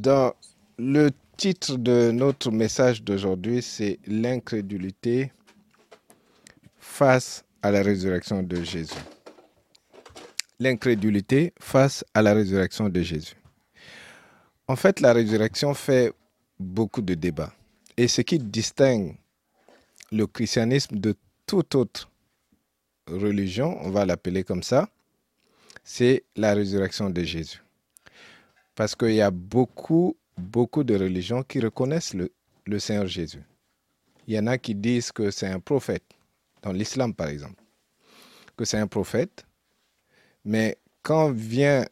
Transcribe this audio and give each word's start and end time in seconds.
Dans 0.00 0.32
le 0.78 1.10
titre 1.36 1.76
de 1.76 2.12
notre 2.12 2.52
message 2.52 3.02
d'aujourd'hui, 3.02 3.62
c'est 3.62 3.98
l'incrédulité 4.06 5.32
face 6.78 7.44
à 7.62 7.72
la 7.72 7.82
résurrection 7.82 8.44
de 8.44 8.62
Jésus. 8.62 8.94
L'incrédulité 10.60 11.52
face 11.58 12.04
à 12.14 12.22
la 12.22 12.32
résurrection 12.32 12.88
de 12.88 13.02
Jésus. 13.02 13.34
En 14.68 14.76
fait, 14.76 15.00
la 15.00 15.12
résurrection 15.12 15.74
fait 15.74 16.12
beaucoup 16.60 17.02
de 17.02 17.14
débats. 17.14 17.52
Et 17.96 18.06
ce 18.06 18.20
qui 18.20 18.38
distingue 18.38 19.16
le 20.12 20.28
christianisme 20.28 20.96
de 20.96 21.16
toute 21.44 21.74
autre 21.74 22.08
religion, 23.08 23.76
on 23.80 23.90
va 23.90 24.06
l'appeler 24.06 24.44
comme 24.44 24.62
ça, 24.62 24.88
c'est 25.82 26.22
la 26.36 26.54
résurrection 26.54 27.10
de 27.10 27.24
Jésus. 27.24 27.60
Parce 28.78 28.94
qu'il 28.94 29.14
y 29.14 29.20
a 29.20 29.32
beaucoup, 29.32 30.16
beaucoup 30.36 30.84
de 30.84 30.96
religions 30.96 31.42
qui 31.42 31.58
reconnaissent 31.58 32.14
le, 32.14 32.78
Seigneur 32.78 33.08
Jésus. 33.08 33.42
Il 34.28 34.34
y 34.34 34.38
en 34.38 34.46
a 34.46 34.56
qui 34.56 34.72
disent 34.72 35.10
que 35.10 35.32
c'est 35.32 35.48
un 35.48 35.58
prophète, 35.58 36.04
dans 36.62 36.70
l'islam 36.70 37.12
par 37.12 37.26
exemple, 37.26 37.60
que 38.56 38.64
c'est 38.64 38.78
un 38.78 38.86
prophète, 38.86 39.44
mais 40.44 40.78
quand 41.02 41.32
vient 41.32 41.86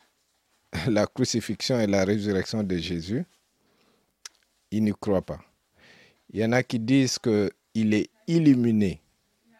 la 0.86 1.08
crucifixion 1.08 1.80
et 1.80 1.88
la 1.88 2.04
résurrection 2.04 2.62
de 2.62 2.76
Jésus, 2.76 3.24
ils 4.70 4.84
n'y 4.84 4.92
croient 4.92 5.26
pas. 5.26 5.40
Il 6.30 6.38
y 6.38 6.44
en 6.44 6.52
a 6.52 6.62
qui 6.62 6.78
disent 6.78 7.18
qu'il 7.18 7.94
est 7.94 8.10
illuminé. 8.28 9.00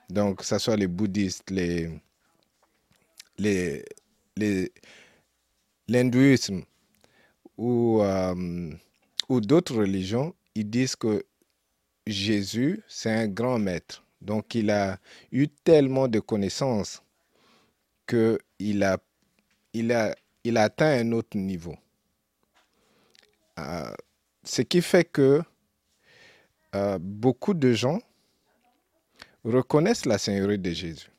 Donc, 0.09 0.39
que 0.39 0.45
ce 0.45 0.59
soit 0.59 0.77
les 0.77 0.87
bouddhistes, 0.87 1.53
l'hindouisme 5.89 6.63
ou, 7.57 8.03
euh, 8.03 8.71
ou 9.29 9.41
d'autres 9.41 9.77
religions, 9.77 10.35
ils 10.55 10.69
disent 10.69 10.97
que 10.97 11.25
Jésus, 12.07 12.83
c'est 12.89 13.11
un 13.11 13.29
grand 13.29 13.59
maître. 13.59 14.05
Donc 14.21 14.55
il 14.55 14.71
a 14.71 14.99
eu 15.33 15.49
tellement 15.49 16.09
de 16.09 16.21
connaissances 16.21 17.03
qu'il 18.07 18.83
a, 18.83 18.99
il 19.73 19.93
a, 19.93 20.15
il 20.45 20.57
atteint 20.57 21.01
un 21.01 21.13
autre 21.13 21.37
niveau. 21.37 21.77
Euh, 23.59 23.93
ce 24.45 24.63
qui 24.63 24.83
fait 24.83 25.05
que 25.05 25.43
euh, 26.75 26.99
beaucoup 27.01 27.55
de 27.55 27.73
gens 27.73 28.01
reconnaissent 29.45 30.07
la 30.07 30.19
Seigneurie 30.19 30.59
de 30.59 30.71
Jésus. 30.71 31.11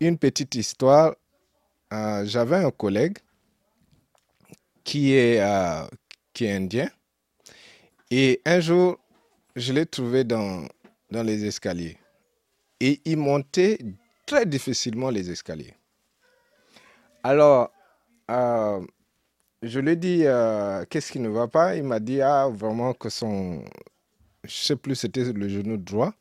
Une 0.00 0.18
petite 0.18 0.54
histoire, 0.54 1.16
j'avais 1.90 2.56
un 2.56 2.70
collègue 2.70 3.18
qui 4.84 5.14
est, 5.14 5.40
euh, 5.40 5.86
qui 6.32 6.44
est 6.44 6.52
indien. 6.52 6.90
Et 8.10 8.40
un 8.44 8.60
jour, 8.60 8.98
je 9.56 9.72
l'ai 9.72 9.86
trouvé 9.86 10.24
dans, 10.24 10.66
dans 11.10 11.22
les 11.22 11.44
escaliers. 11.44 11.96
Et 12.80 13.00
il 13.04 13.16
montait 13.16 13.78
très 14.26 14.46
difficilement 14.46 15.10
les 15.10 15.30
escaliers. 15.30 15.74
Alors, 17.22 17.72
euh, 18.30 18.84
je 19.62 19.80
lui 19.80 19.92
ai 19.92 19.96
dit, 19.96 20.22
euh, 20.26 20.84
qu'est-ce 20.90 21.10
qui 21.10 21.20
ne 21.20 21.28
va 21.28 21.48
pas? 21.48 21.76
Il 21.76 21.84
m'a 21.84 21.98
dit, 21.98 22.20
ah, 22.20 22.48
vraiment 22.52 22.92
que 22.92 23.08
son, 23.08 23.64
je 24.42 24.54
sais 24.54 24.76
plus, 24.76 24.94
c'était 24.94 25.32
le 25.32 25.48
genou 25.48 25.78
droit, 25.78 26.12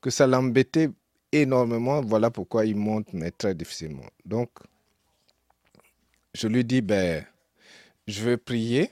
que 0.00 0.10
ça 0.10 0.26
l'embêtait 0.26 0.90
énormément. 1.30 2.00
Voilà 2.00 2.30
pourquoi 2.30 2.66
il 2.66 2.76
monte, 2.76 3.12
mais 3.12 3.30
très 3.30 3.54
difficilement. 3.54 4.06
Donc, 4.24 4.50
je 6.34 6.48
lui 6.48 6.64
dis, 6.64 6.80
ben, 6.80 7.24
je 8.10 8.24
vais 8.24 8.36
prier 8.36 8.90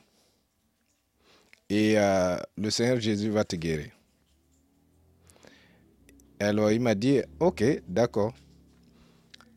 et 1.68 1.98
euh, 1.98 2.36
le 2.56 2.70
Seigneur 2.70 3.00
Jésus 3.00 3.30
va 3.30 3.44
te 3.44 3.56
guérir. 3.56 3.90
Alors 6.40 6.70
il 6.70 6.80
m'a 6.80 6.94
dit, 6.94 7.20
ok, 7.40 7.64
d'accord. 7.88 8.32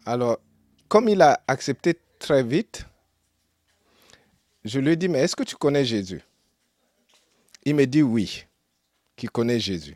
Alors, 0.05 0.39
comme 0.87 1.07
il 1.07 1.21
a 1.21 1.41
accepté 1.47 1.99
très 2.19 2.43
vite, 2.43 2.85
je 4.65 4.79
lui 4.79 4.91
ai 4.91 4.95
dit, 4.95 5.07
mais 5.07 5.19
est-ce 5.19 5.35
que 5.35 5.43
tu 5.43 5.55
connais 5.55 5.85
Jésus? 5.85 6.21
Il 7.63 7.75
me 7.75 7.85
dit 7.85 8.01
oui, 8.01 8.45
qu'il 9.15 9.29
connaît 9.29 9.59
Jésus. 9.59 9.95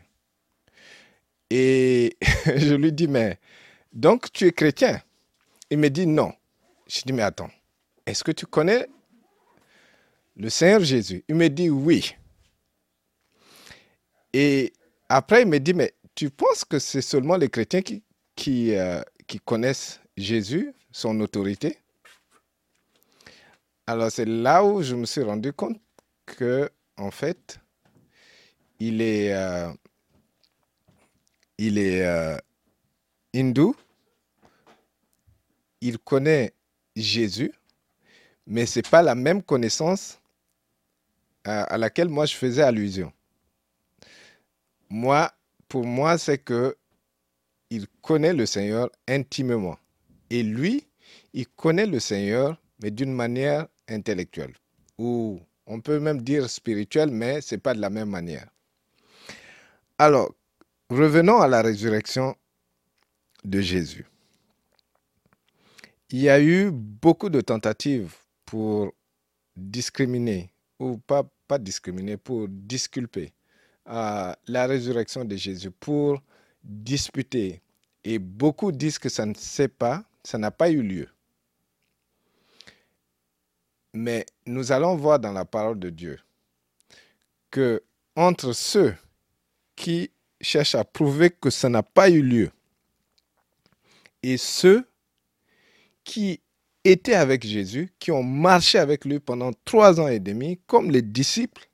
Et 1.50 2.16
je 2.46 2.74
lui 2.74 2.92
dis, 2.92 3.08
mais 3.08 3.38
donc 3.92 4.32
tu 4.32 4.46
es 4.46 4.52
chrétien? 4.52 5.02
Il 5.70 5.78
me 5.78 5.90
dit 5.90 6.06
non. 6.06 6.32
Je 6.88 7.00
dis, 7.04 7.12
mais 7.12 7.22
attends, 7.22 7.50
est-ce 8.06 8.22
que 8.22 8.30
tu 8.30 8.46
connais 8.46 8.86
le 10.36 10.50
Seigneur 10.50 10.80
Jésus 10.84 11.24
Il 11.28 11.34
me 11.34 11.48
dit 11.48 11.70
oui. 11.70 12.14
Et 14.32 14.72
après, 15.08 15.42
il 15.42 15.48
me 15.48 15.58
dit, 15.58 15.72
mais 15.72 15.94
tu 16.14 16.30
penses 16.30 16.64
que 16.64 16.78
c'est 16.78 17.00
seulement 17.00 17.36
les 17.36 17.48
chrétiens 17.48 17.80
qui, 18.34 18.74
euh, 18.74 19.02
connaissent 19.44 20.00
Jésus, 20.16 20.74
son 20.92 21.18
autorité? 21.20 21.78
Alors 23.86 24.10
c'est 24.10 24.24
là 24.24 24.64
où 24.64 24.82
je 24.82 24.94
me 24.94 25.06
suis 25.06 25.22
rendu 25.22 25.52
compte 25.52 25.80
que, 26.26 26.68
en 26.96 27.10
fait, 27.10 27.58
il 28.80 29.00
est, 29.00 29.32
euh, 29.32 29.72
euh, 31.60 32.36
hindou, 33.34 33.74
il 35.80 35.98
connaît 35.98 36.52
Jésus, 36.96 37.52
mais 38.46 38.66
ce 38.66 38.80
n'est 38.80 38.90
pas 38.90 39.02
la 39.02 39.14
même 39.14 39.42
connaissance 39.42 40.18
à, 41.46 41.78
laquelle 41.78 42.08
moi 42.08 42.26
je 42.26 42.34
faisais 42.34 42.62
allusion. 42.62 43.12
Moi, 44.88 45.30
pour 45.68 45.84
moi, 45.84 46.18
c'est 46.18 46.38
que 46.38 46.76
il 47.70 47.86
connaît 48.02 48.32
le 48.32 48.46
Seigneur 48.46 48.90
intimement. 49.08 49.76
Et 50.30 50.42
lui, 50.42 50.86
il 51.32 51.48
connaît 51.48 51.86
le 51.86 51.98
Seigneur, 51.98 52.60
mais 52.82 52.90
d'une 52.90 53.12
manière 53.12 53.66
intellectuelle. 53.88 54.54
Ou 54.98 55.40
on 55.66 55.80
peut 55.80 55.98
même 55.98 56.22
dire 56.22 56.48
spirituelle, 56.48 57.10
mais 57.10 57.40
ce 57.40 57.54
n'est 57.54 57.60
pas 57.60 57.74
de 57.74 57.80
la 57.80 57.90
même 57.90 58.10
manière. 58.10 58.48
Alors, 59.98 60.34
revenons 60.90 61.40
à 61.40 61.48
la 61.48 61.62
résurrection 61.62 62.36
de 63.44 63.60
Jésus. 63.60 64.06
Il 66.10 66.20
y 66.20 66.28
a 66.28 66.40
eu 66.40 66.70
beaucoup 66.70 67.30
de 67.30 67.40
tentatives 67.40 68.14
pour 68.44 68.92
discriminer, 69.56 70.50
ou 70.78 70.98
pas, 70.98 71.24
pas 71.46 71.58
discriminer, 71.58 72.16
pour 72.16 72.48
disculper 72.48 73.32
euh, 73.88 74.32
la 74.46 74.66
résurrection 74.66 75.24
de 75.24 75.36
Jésus, 75.36 75.70
pour 75.70 76.22
disputer. 76.62 77.62
Et 78.04 78.18
beaucoup 78.18 78.72
disent 78.72 78.98
que 78.98 79.08
ça 79.08 79.26
ne 79.26 79.34
sait 79.34 79.68
pas, 79.68 80.04
ça 80.22 80.38
n'a 80.38 80.50
pas 80.50 80.70
eu 80.70 80.82
lieu. 80.82 81.08
Mais 83.94 84.26
nous 84.46 84.72
allons 84.72 84.94
voir 84.96 85.18
dans 85.18 85.32
la 85.32 85.44
parole 85.44 85.78
de 85.78 85.90
Dieu 85.90 86.18
que 87.50 87.82
entre 88.14 88.52
ceux 88.52 88.94
qui 89.74 90.10
cherchent 90.40 90.74
à 90.74 90.84
prouver 90.84 91.30
que 91.30 91.50
ça 91.50 91.68
n'a 91.68 91.82
pas 91.82 92.10
eu 92.10 92.22
lieu 92.22 92.50
et 94.22 94.36
ceux 94.36 94.86
qui 96.04 96.40
étaient 96.90 97.14
avec 97.14 97.44
Jésus, 97.44 97.92
qui 97.98 98.10
ont 98.10 98.22
marché 98.22 98.78
avec 98.78 99.04
lui 99.04 99.18
pendant 99.20 99.52
trois 99.64 100.00
ans 100.00 100.08
et 100.08 100.20
demi, 100.20 100.58
comme 100.66 100.90
les 100.90 101.02
disciples. 101.02 101.68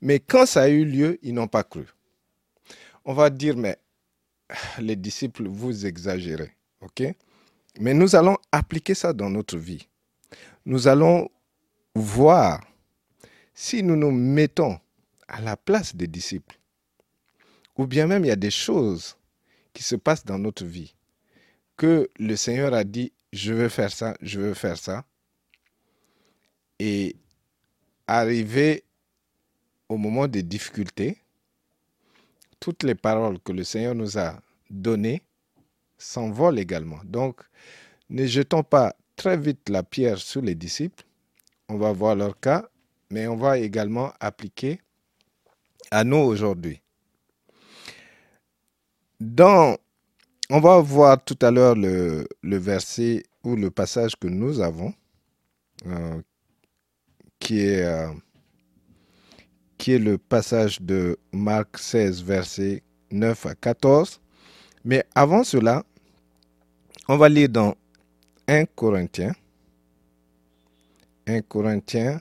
Mais 0.00 0.18
quand 0.18 0.46
ça 0.46 0.62
a 0.62 0.68
eu 0.68 0.84
lieu, 0.84 1.18
ils 1.22 1.34
n'ont 1.34 1.48
pas 1.48 1.64
cru. 1.64 1.86
On 3.04 3.14
va 3.14 3.30
dire, 3.30 3.56
mais 3.56 3.76
les 4.78 4.96
disciples, 4.96 5.46
vous 5.48 5.86
exagérez. 5.86 6.52
OK? 6.80 7.02
Mais 7.80 7.94
nous 7.94 8.16
allons 8.16 8.36
appliquer 8.50 8.94
ça 8.94 9.12
dans 9.12 9.30
notre 9.30 9.56
vie. 9.56 9.88
Nous 10.66 10.88
allons 10.88 11.28
voir 11.94 12.60
si 13.54 13.82
nous 13.82 13.96
nous 13.96 14.10
mettons 14.10 14.78
à 15.28 15.40
la 15.40 15.56
place 15.56 15.96
des 15.96 16.06
disciples. 16.06 16.58
Ou 17.76 17.86
bien 17.86 18.06
même 18.06 18.24
il 18.24 18.28
y 18.28 18.32
a 18.32 18.36
des 18.36 18.50
choses 18.50 19.16
qui 19.72 19.82
se 19.82 19.96
passent 19.96 20.24
dans 20.24 20.38
notre 20.38 20.64
vie 20.64 20.94
que 21.76 22.10
le 22.18 22.36
Seigneur 22.36 22.74
a 22.74 22.84
dit, 22.84 23.12
je 23.32 23.52
veux 23.52 23.68
faire 23.68 23.90
ça, 23.90 24.14
je 24.20 24.40
veux 24.40 24.54
faire 24.54 24.76
ça. 24.76 25.04
Et 26.78 27.16
arriver 28.06 28.84
au 29.88 29.96
moment 29.96 30.26
des 30.26 30.42
difficultés, 30.42 31.18
toutes 32.60 32.82
les 32.82 32.94
paroles 32.94 33.38
que 33.40 33.52
le 33.52 33.64
Seigneur 33.64 33.94
nous 33.94 34.18
a 34.18 34.40
données 34.70 35.22
s'envolent 35.98 36.58
également. 36.58 37.00
Donc, 37.04 37.40
ne 38.10 38.26
jetons 38.26 38.62
pas 38.62 38.94
très 39.16 39.36
vite 39.36 39.68
la 39.68 39.82
pierre 39.82 40.18
sur 40.18 40.42
les 40.42 40.54
disciples. 40.54 41.04
On 41.68 41.76
va 41.76 41.92
voir 41.92 42.16
leur 42.16 42.38
cas, 42.38 42.68
mais 43.10 43.26
on 43.26 43.36
va 43.36 43.58
également 43.58 44.12
appliquer 44.20 44.80
à 45.90 46.04
nous 46.04 46.16
aujourd'hui. 46.16 46.80
Dans 49.20 49.76
on 50.54 50.60
va 50.60 50.78
voir 50.82 51.24
tout 51.24 51.38
à 51.40 51.50
l'heure 51.50 51.74
le, 51.74 52.26
verset 52.42 53.22
ou 53.42 53.56
le 53.56 53.70
passage 53.70 54.16
que 54.16 54.28
nous 54.28 54.60
avons, 54.60 54.92
euh, 55.86 56.20
qui 57.38 57.60
est, 57.60 57.82
euh, 57.82 58.12
qui 59.78 59.92
est 59.92 59.98
le 59.98 60.18
passage 60.18 60.82
de 60.82 61.18
Marc 61.32 61.78
16, 61.78 62.22
versets 62.22 62.82
9 63.10 63.46
à 63.46 63.54
14. 63.54 64.20
Mais 64.84 65.06
avant 65.14 65.42
cela, 65.42 65.86
on 67.08 67.16
va 67.16 67.30
lire 67.30 67.48
dans 67.48 67.74
1 68.46 68.66
Corinthiens. 68.66 69.32
1 71.26 71.40
Corinthiens 71.40 72.20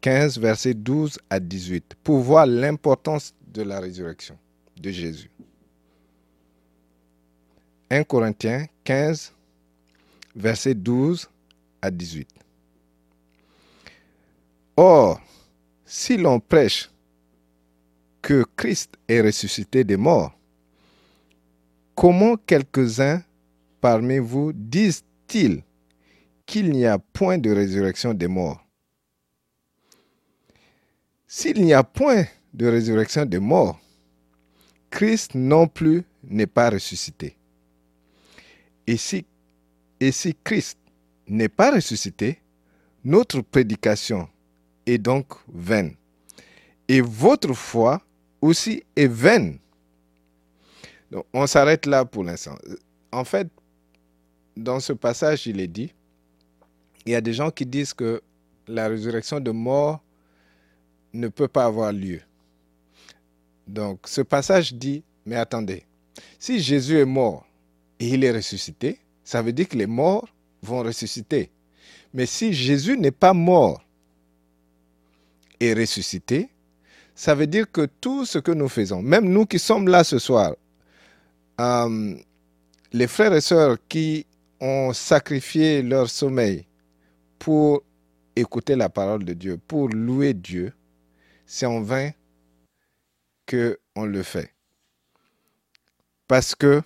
15, 0.00 0.36
versets 0.40 0.74
12 0.74 1.16
à 1.30 1.38
18, 1.38 1.94
pour 2.02 2.18
voir 2.18 2.46
l'importance 2.46 3.34
de 3.46 3.62
la 3.62 3.78
résurrection 3.78 4.36
de 4.80 4.90
Jésus. 4.90 5.29
1 7.90 8.04
Corinthiens 8.04 8.66
15, 8.84 9.32
versets 10.36 10.74
12 10.74 11.28
à 11.82 11.90
18. 11.90 12.28
Or, 14.76 15.20
si 15.84 16.16
l'on 16.16 16.38
prêche 16.38 16.88
que 18.22 18.44
Christ 18.56 18.92
est 19.08 19.20
ressuscité 19.20 19.82
des 19.82 19.96
morts, 19.96 20.32
comment 21.96 22.36
quelques-uns 22.36 23.24
parmi 23.80 24.18
vous 24.18 24.52
disent-ils 24.52 25.64
qu'il 26.46 26.70
n'y 26.70 26.86
a 26.86 26.96
point 26.98 27.38
de 27.38 27.50
résurrection 27.50 28.14
des 28.14 28.28
morts? 28.28 28.64
S'il 31.26 31.64
n'y 31.64 31.74
a 31.74 31.82
point 31.82 32.24
de 32.54 32.68
résurrection 32.68 33.26
des 33.26 33.40
morts, 33.40 33.80
Christ 34.90 35.34
non 35.34 35.66
plus 35.66 36.04
n'est 36.22 36.46
pas 36.46 36.70
ressuscité. 36.70 37.36
Et 38.86 38.96
si, 38.96 39.24
Christ 40.44 40.78
n'est 41.26 41.48
pas 41.48 41.72
ressuscité, 41.72 42.40
notre 43.04 43.40
prédication 43.40 44.28
est 44.86 44.98
donc 44.98 45.26
vaine. 45.52 45.94
Et 46.88 47.00
votre 47.00 47.52
foi 47.54 48.02
aussi 48.40 48.82
est 48.96 49.06
vaine. 49.06 49.58
Donc, 51.10 51.24
on 51.32 51.46
s'arrête 51.46 51.86
là 51.86 52.04
pour 52.04 52.24
l'instant. 52.24 52.56
En 53.12 53.24
fait, 53.24 53.48
dans 54.56 54.80
ce 54.80 54.92
passage, 54.92 55.46
il 55.46 55.60
est 55.60 55.68
dit, 55.68 55.92
il 57.06 57.12
y 57.12 57.14
a 57.14 57.20
des 57.20 57.32
gens 57.32 57.50
qui 57.50 57.64
disent 57.66 57.94
que 57.94 58.22
la 58.66 58.88
résurrection 58.88 59.40
de 59.40 59.50
mort 59.50 60.02
ne 61.12 61.28
peut 61.28 61.48
pas 61.48 61.64
avoir 61.64 61.92
lieu. 61.92 62.20
Donc, 63.66 64.00
ce 64.06 64.20
passage 64.20 64.74
dit, 64.74 65.02
mais 65.24 65.36
attendez, 65.36 65.84
si 66.38 66.60
Jésus 66.60 66.98
est 66.98 67.04
mort 67.04 67.46
et 68.00 68.08
il 68.08 68.24
est 68.24 68.32
ressuscité, 68.32 68.98
ça 69.22 69.42
veut 69.42 69.52
dire 69.52 69.68
que 69.68 69.76
les 69.76 69.86
morts 69.86 70.28
vont 70.62 70.82
ressusciter. 70.82 71.50
Mais 72.12 72.26
si 72.26 72.52
Jésus 72.52 72.98
n'est 72.98 73.10
pas 73.12 73.34
mort 73.34 73.84
et 75.60 75.74
ressuscité, 75.74 76.48
ça 77.14 77.34
veut 77.34 77.46
dire 77.46 77.70
que 77.70 77.86
tout 78.00 78.24
ce 78.24 78.38
que 78.38 78.50
nous 78.50 78.68
faisons, 78.68 79.02
même 79.02 79.28
nous 79.28 79.44
qui 79.44 79.58
sommes 79.58 79.86
là 79.86 80.02
ce 80.02 80.18
soir, 80.18 80.54
euh, 81.60 82.16
les 82.92 83.06
frères 83.06 83.34
et 83.34 83.42
sœurs 83.42 83.76
qui 83.88 84.26
ont 84.60 84.92
sacrifié 84.94 85.82
leur 85.82 86.08
sommeil 86.08 86.66
pour 87.38 87.82
écouter 88.34 88.76
la 88.76 88.88
parole 88.88 89.24
de 89.24 89.34
Dieu, 89.34 89.58
pour 89.68 89.88
louer 89.88 90.32
Dieu, 90.32 90.72
c'est 91.44 91.66
en 91.66 91.82
vain 91.82 92.10
que 93.44 93.78
on 93.94 94.06
le 94.06 94.22
fait. 94.22 94.54
Parce 96.26 96.54
que 96.54 96.82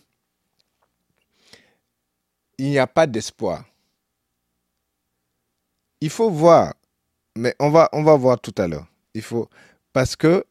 il 2.58 2.70
n'y 2.70 2.78
a 2.78 2.86
pas 2.86 3.06
d'espoir. 3.06 3.64
Il 6.00 6.10
faut 6.10 6.30
voir, 6.30 6.74
mais 7.36 7.54
on 7.58 7.70
va, 7.70 7.88
on 7.92 8.02
va 8.02 8.16
voir 8.16 8.40
tout 8.40 8.54
à 8.58 8.68
l'heure. 8.68 8.86
Il 9.14 9.22
faut, 9.22 9.48
parce 9.92 10.16
que 10.16 10.44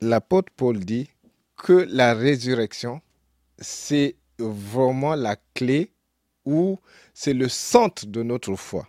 l'apôtre 0.00 0.52
Paul 0.56 0.78
dit 0.78 1.10
que 1.56 1.86
la 1.90 2.14
résurrection, 2.14 3.00
c'est 3.58 4.16
vraiment 4.38 5.14
la 5.14 5.36
clé 5.54 5.90
ou 6.44 6.78
c'est 7.12 7.34
le 7.34 7.48
centre 7.48 8.06
de 8.06 8.22
notre 8.22 8.54
foi. 8.56 8.88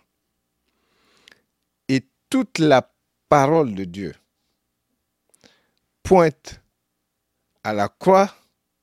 Et 1.88 2.04
toute 2.30 2.58
la 2.58 2.92
parole 3.28 3.74
de 3.74 3.84
Dieu 3.84 4.14
pointe 6.02 6.60
à 7.64 7.72
la 7.72 7.88
croix 7.88 8.32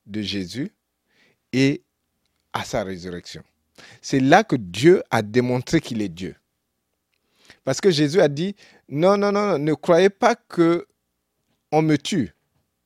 de 0.06 0.22
Jésus 0.22 0.72
et 1.54 1.84
à 2.52 2.66
sa 2.66 2.84
résurrection. 2.84 3.44
C'est 4.02 4.20
là 4.20 4.44
que 4.44 4.56
Dieu 4.56 5.04
a 5.12 5.22
démontré 5.22 5.82
qu'il 5.82 6.02
est 6.02 6.10
Dieu. 6.10 6.36
Parce 7.64 7.82
que 7.82 7.92
Jésus 7.92 8.22
a 8.22 8.28
dit, 8.28 8.56
non, 8.90 9.18
non, 9.18 9.32
non, 9.32 9.58
ne 9.58 9.74
croyez 9.74 10.10
pas 10.10 10.36
que 10.36 10.88
on 11.72 11.82
me 11.82 11.98
tue. 11.98 12.34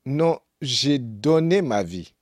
Non, 0.06 0.40
j'ai 0.62 1.00
donné 1.00 1.62
ma 1.62 1.84
vie. 1.84 2.14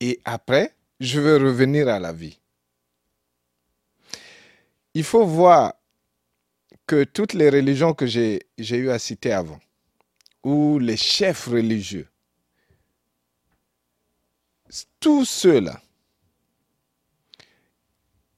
Et 0.00 0.20
après, 0.24 0.74
je 1.00 1.20
veux 1.20 1.36
revenir 1.36 1.88
à 1.88 1.98
la 1.98 2.12
vie. 2.12 2.38
Il 4.94 5.04
faut 5.04 5.26
voir 5.26 5.74
que 6.86 7.04
toutes 7.04 7.34
les 7.34 7.50
religions 7.50 7.92
que 7.94 8.06
j'ai 8.06 8.40
eu 8.58 8.90
à 8.90 8.98
citer 8.98 9.32
avant, 9.32 9.60
ou 10.42 10.78
les 10.78 10.96
chefs 10.96 11.46
religieux, 11.46 12.08
tous 15.00 15.24
ceux-là, 15.24 15.80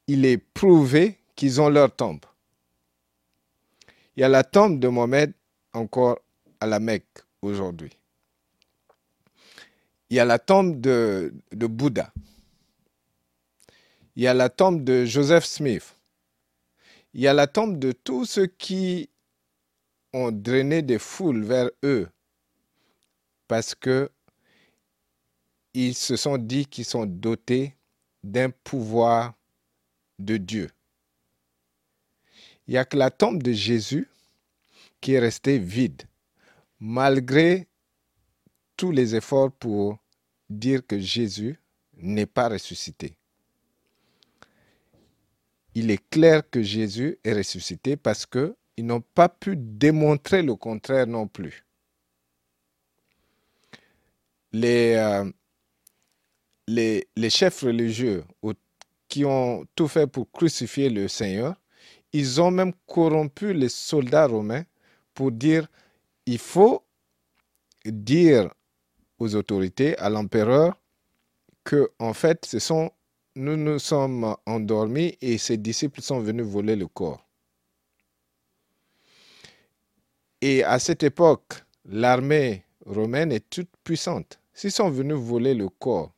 il 0.09 0.25
est 0.25 0.39
prouvé 0.39 1.19
qu'ils 1.37 1.61
ont 1.61 1.69
leur 1.69 1.95
tombe. 1.95 2.25
Il 4.17 4.23
y 4.23 4.25
a 4.25 4.29
la 4.29 4.43
tombe 4.43 4.81
de 4.81 4.89
Mohamed 4.89 5.33
encore 5.73 6.19
à 6.61 6.67
la 6.67 6.81
Mecque 6.81 7.19
aujourd'hui. 7.43 7.93
Il 10.11 10.17
y 10.17 10.21
a 10.21 10.25
la 10.25 10.39
tombe 10.39 10.81
de, 10.81 11.33
Bouddha. 11.53 12.13
Il 14.17 14.23
y 14.23 14.27
a 14.27 14.35
la 14.35 14.49
tombe 14.49 14.83
de 14.83 15.05
Joseph 15.05 15.45
Smith. 15.45 15.95
Il 17.13 17.21
y 17.21 17.29
a 17.29 17.35
la 17.35 17.47
tombe 17.47 17.79
de 17.79 17.93
tous 17.93 18.25
ceux 18.25 18.47
qui 18.47 19.11
ont 20.15 20.33
drainé 20.33 20.83
des 20.83 20.99
foules 20.99 21.45
vers 21.45 21.71
eux 21.85 22.09
parce 23.47 23.75
que 23.75 24.11
ils 25.75 25.95
se 25.95 26.17
sont 26.17 26.39
dit 26.39 26.67
qu'ils 26.67 26.87
sont 26.87 27.07
dotés 27.07 27.77
d'un 28.25 28.51
pouvoir 28.51 29.38
de 30.19 30.37
Dieu. 30.37 30.71
Il 32.67 32.73
n'y 32.73 32.79
a 32.79 32.85
que 32.85 32.97
la 32.97 33.11
tombe 33.11 33.43
de 33.43 33.53
Jésus 33.53 34.09
qui 35.01 35.15
est 35.15 35.19
restée 35.19 35.59
vide, 35.59 36.03
malgré 36.81 37.67
tous 38.77 38.91
les 38.91 39.15
efforts 39.15 39.53
pour 39.53 39.99
dire 40.51 40.87
que 40.87 40.99
Jésus 40.99 41.59
n'est 41.97 42.27
pas 42.27 42.49
ressuscité. 42.49 43.17
Il 45.75 45.91
est 45.91 46.09
clair 46.11 46.49
que 46.49 46.63
Jésus 46.63 47.19
est 47.25 47.35
ressuscité 47.35 47.97
parce 47.97 48.27
qu'ils 48.27 48.55
n'ont 48.79 49.01
pas 49.01 49.29
pu 49.29 49.57
démontrer 49.57 50.43
le 50.43 50.55
contraire 50.57 51.07
non 51.07 51.29
plus. 51.29 51.65
Les, 54.53 54.95
euh, 54.95 55.31
chefs 57.29 57.63
religieux 57.63 58.25
qui 59.09 59.25
ont 59.25 59.67
tout 59.75 59.89
fait 59.89 60.07
pour 60.07 60.31
crucifier 60.31 60.91
le 60.91 61.09
Seigneur, 61.09 61.55
ils 62.13 62.41
ont 62.41 62.51
même 62.51 62.73
corrompu 62.87 63.53
les 63.53 63.69
soldats 63.69 64.27
romains 64.27 64.65
pour 65.15 65.33
dire 65.33 65.69
il 66.27 66.39
faut 66.39 66.85
dire 67.85 68.53
aux 69.19 69.35
autorités, 69.35 69.97
à 69.99 70.11
l'empereur, 70.11 70.81
que 71.65 71.91
en 71.99 72.13
fait, 72.13 72.57
nous 73.35 73.57
nous 73.57 73.79
sommes 73.79 74.37
endormis 74.47 75.17
et 75.21 75.39
ses 75.39 75.57
disciples 75.57 76.03
sont 76.03 76.21
venus 76.21 76.47
voler 76.47 76.77
le 76.77 76.87
corps. 76.87 77.25
Et 80.41 80.63
à 80.63 80.79
cette 80.79 81.03
époque, 81.03 81.65
l'armée 81.85 82.65
romaine 82.87 83.33
est 83.33 83.49
toute 83.51 83.71
puissante. 83.83 84.39
S'ils 84.53 84.73
sont 84.73 84.91
venus 84.91 85.17
voler 85.17 85.55
le 85.55 85.69
corps, 85.69 86.13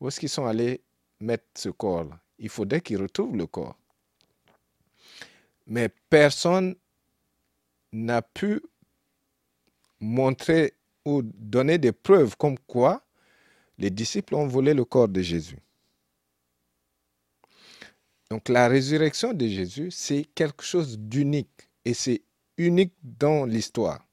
où 0.00 0.08
est-ce 0.08 0.20
qu'ils 0.20 0.28
sont 0.28 0.46
allés 0.46 0.82
mettre 1.20 1.44
ce 1.54 1.68
corps-là. 1.68 2.20
Il 2.38 2.48
faudrait 2.48 2.80
qu'il 2.80 3.00
retrouve 3.00 3.36
le 3.36 3.46
corps. 3.46 3.78
Mais 5.66 5.88
personne 6.10 6.76
n'a 7.92 8.22
pu 8.22 8.62
montrer 10.00 10.74
ou 11.04 11.22
donner 11.22 11.78
des 11.78 11.92
preuves 11.92 12.36
comme 12.36 12.58
quoi 12.58 13.02
les 13.78 13.90
disciples 13.90 14.34
ont 14.34 14.46
volé 14.46 14.74
le 14.74 14.84
corps 14.84 15.08
de 15.08 15.20
Jésus. 15.22 15.58
Donc 18.30 18.48
la 18.48 18.68
résurrection 18.68 19.32
de 19.32 19.46
Jésus, 19.46 19.90
c'est 19.90 20.24
quelque 20.34 20.64
chose 20.64 20.98
d'unique 20.98 21.68
et 21.84 21.94
c'est 21.94 22.22
unique 22.56 22.94
dans 23.02 23.44
l'histoire. 23.44 24.04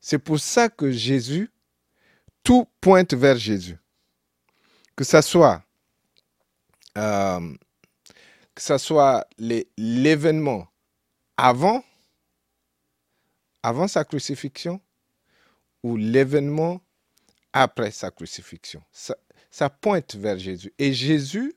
C'est 0.00 0.18
pour 0.18 0.38
ça 0.38 0.68
que 0.68 0.90
Jésus, 0.90 1.50
tout 2.42 2.66
pointe 2.80 3.14
vers 3.14 3.36
Jésus. 3.36 3.78
Que 4.96 5.04
ce 5.04 5.20
soit 5.20 5.62
euh, 6.96 7.54
que 8.54 8.62
ce 8.62 8.78
soit 8.78 9.26
l'événement 9.76 10.68
avant, 11.36 11.84
avant 13.62 13.88
sa 13.88 14.04
crucifixion 14.04 14.80
ou 15.82 15.96
l'événement 15.96 16.80
après 17.52 17.90
sa 17.90 18.10
crucifixion. 18.10 18.82
Ça, 18.92 19.16
ça 19.50 19.70
pointe 19.70 20.14
vers 20.16 20.38
Jésus. 20.38 20.72
Et 20.78 20.92
Jésus 20.92 21.54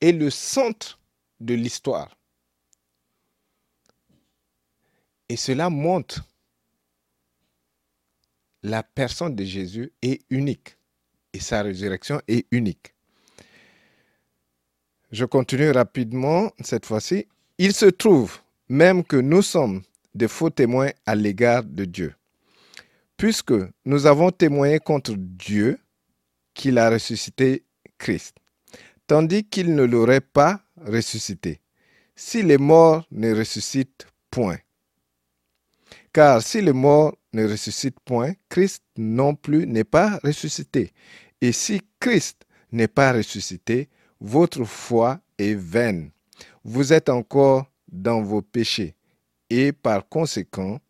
est 0.00 0.12
le 0.12 0.30
centre 0.30 1.00
de 1.40 1.54
l'histoire. 1.54 2.16
Et 5.28 5.36
cela 5.36 5.70
montre 5.70 6.24
la 8.62 8.82
personne 8.82 9.36
de 9.36 9.44
Jésus 9.44 9.92
est 10.00 10.22
unique 10.30 10.78
et 11.34 11.40
sa 11.40 11.62
résurrection 11.62 12.20
est 12.26 12.46
unique. 12.50 12.93
Je 15.14 15.24
continue 15.24 15.70
rapidement 15.70 16.50
cette 16.60 16.86
fois-ci. 16.86 17.28
Il 17.58 17.72
se 17.72 17.86
trouve 17.86 18.36
même 18.68 19.04
que 19.04 19.14
nous 19.14 19.42
sommes 19.42 19.82
des 20.12 20.26
faux 20.26 20.50
témoins 20.50 20.90
à 21.06 21.14
l'égard 21.14 21.62
de 21.62 21.84
Dieu, 21.84 22.14
puisque 23.16 23.54
nous 23.84 24.06
avons 24.06 24.32
témoigné 24.32 24.80
contre 24.80 25.14
Dieu 25.16 25.78
qu'il 26.52 26.78
a 26.78 26.90
ressuscité 26.90 27.62
Christ, 27.96 28.38
tandis 29.06 29.44
qu'il 29.44 29.76
ne 29.76 29.84
l'aurait 29.84 30.20
pas 30.20 30.60
ressuscité, 30.84 31.60
si 32.16 32.42
les 32.42 32.58
morts 32.58 33.06
ne 33.12 33.32
ressuscitent 33.36 34.08
point. 34.32 34.58
Car 36.12 36.42
si 36.42 36.60
les 36.60 36.72
morts 36.72 37.14
ne 37.32 37.48
ressuscitent 37.48 38.00
point, 38.04 38.32
Christ 38.48 38.82
non 38.98 39.36
plus 39.36 39.64
n'est 39.68 39.84
pas 39.84 40.18
ressuscité. 40.24 40.92
Et 41.40 41.52
si 41.52 41.82
Christ 42.00 42.46
n'est 42.72 42.88
pas 42.88 43.12
ressuscité, 43.12 43.88
votre 44.20 44.64
foi 44.64 45.20
est 45.38 45.54
vaine. 45.54 46.10
Vous 46.64 46.92
êtes 46.92 47.08
encore 47.08 47.66
dans 47.88 48.22
vos 48.22 48.42
péchés. 48.42 48.94
Et 49.50 49.72
par 49.72 50.08
conséquent, 50.08 50.80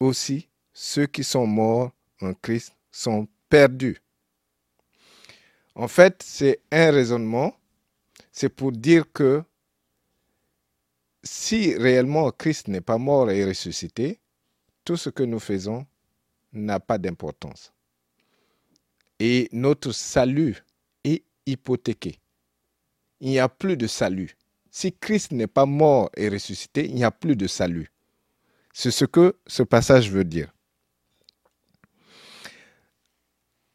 aussi, 0.00 0.48
ceux 0.72 1.06
qui 1.06 1.22
sont 1.22 1.46
morts 1.46 1.92
en 2.20 2.34
Christ 2.34 2.74
sont 2.90 3.28
perdus. 3.48 3.98
En 5.74 5.88
fait, 5.88 6.22
c'est 6.22 6.60
un 6.70 6.90
raisonnement. 6.90 7.54
C'est 8.30 8.48
pour 8.48 8.72
dire 8.72 9.04
que 9.12 9.42
si 11.22 11.74
réellement 11.74 12.30
Christ 12.30 12.68
n'est 12.68 12.80
pas 12.80 12.98
mort 12.98 13.30
et 13.30 13.44
ressuscité, 13.44 14.20
tout 14.84 14.96
ce 14.96 15.10
que 15.10 15.22
nous 15.22 15.38
faisons 15.38 15.86
n'a 16.52 16.80
pas 16.80 16.98
d'importance. 16.98 17.72
Et 19.18 19.48
notre 19.52 19.92
salut 19.92 20.64
est 21.04 21.22
hypothéqué. 21.46 22.18
Il 23.22 23.30
n'y 23.30 23.38
a 23.38 23.48
plus 23.48 23.76
de 23.76 23.86
salut. 23.86 24.36
Si 24.72 24.92
Christ 24.92 25.30
n'est 25.30 25.46
pas 25.46 25.64
mort 25.64 26.10
et 26.16 26.28
ressuscité, 26.28 26.86
il 26.86 26.96
n'y 26.96 27.04
a 27.04 27.12
plus 27.12 27.36
de 27.36 27.46
salut. 27.46 27.88
C'est 28.72 28.90
ce 28.90 29.04
que 29.04 29.36
ce 29.46 29.62
passage 29.62 30.10
veut 30.10 30.24
dire. 30.24 30.52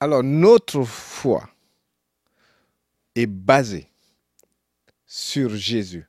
Alors 0.01 0.21
notre 0.21 0.83
foi 0.83 1.49
est 3.15 3.25
basée 3.25 3.89
sur 5.05 5.55
Jésus 5.55 6.05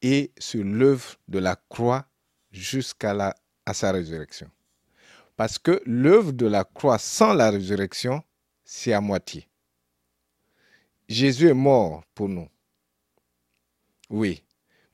et 0.00 0.30
sur 0.38 0.62
l'œuvre 0.62 1.16
de 1.26 1.40
la 1.40 1.56
croix 1.68 2.06
jusqu'à 2.52 3.34
sa 3.72 3.90
résurrection. 3.90 4.48
Parce 5.34 5.58
que 5.58 5.82
l'œuvre 5.86 6.30
de 6.30 6.46
la 6.46 6.62
croix 6.62 6.98
sans 6.98 7.34
la 7.34 7.50
résurrection, 7.50 8.22
c'est 8.64 8.92
à 8.92 9.00
moitié. 9.00 9.48
Jésus 11.08 11.48
est 11.48 11.54
mort 11.54 12.04
pour 12.14 12.28
nous. 12.28 12.48
Oui. 14.10 14.42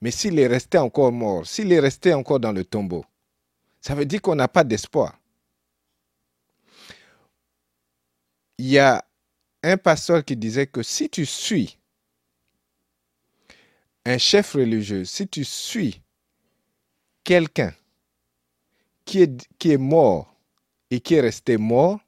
Mais 0.00 0.11
s'il 0.11 0.38
est 0.38 0.47
resté 0.47 0.78
encore 0.78 1.12
mort, 1.12 1.47
s'il 1.47 1.73
est 1.73 1.81
resté 1.81 2.12
encore 2.12 2.40
dans 2.40 2.52
le 2.52 2.64
tombeau, 2.64 3.04
ça 3.81 3.95
veut 3.95 4.04
dire 4.04 4.21
qu'on 4.21 4.35
n'a 4.35 4.49
pas 4.49 4.64
d'espoir. 4.64 5.19
Il 8.59 8.66
y 8.66 8.78
a 8.78 9.04
un 9.62 9.76
pasteur 9.76 10.25
qui 10.25 10.37
disait 10.37 10.66
que 10.66 10.83
si 10.83 11.09
tu 11.09 11.25
suis 11.26 11.78
un 14.04 14.19
chef 14.19 14.54
religieux, 14.54 15.04
si 15.04 15.28
tu 15.28 15.45
suis 15.45 16.02
quelqu'un 17.25 17.73
qui 19.04 19.23
est, 19.23 19.49
qui 19.59 19.73
est 19.73 19.78
mort 19.78 20.35
et 20.90 21.00
qui 21.00 21.14
est 21.14 21.21
resté 21.21 21.57
mort, 21.57 22.00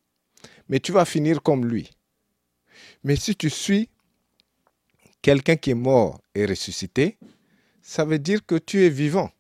mais 0.69 0.81
tu 0.81 0.93
vas 0.93 1.05
finir 1.05 1.43
comme 1.43 1.67
lui. 1.67 1.91
Mais 3.05 3.17
si 3.17 3.37
tu 3.37 3.51
suis 3.51 3.89
quelqu'un 5.25 5.57
qui 5.57 5.71
est 5.71 5.75
mort 5.75 6.21
et 6.35 6.45
ressuscité, 6.45 7.17
ça 7.81 8.05
veut 8.05 8.19
dire 8.19 8.45
que 8.45 8.57
tu 8.57 8.85
es 8.85 8.91
vivant. 8.91 9.31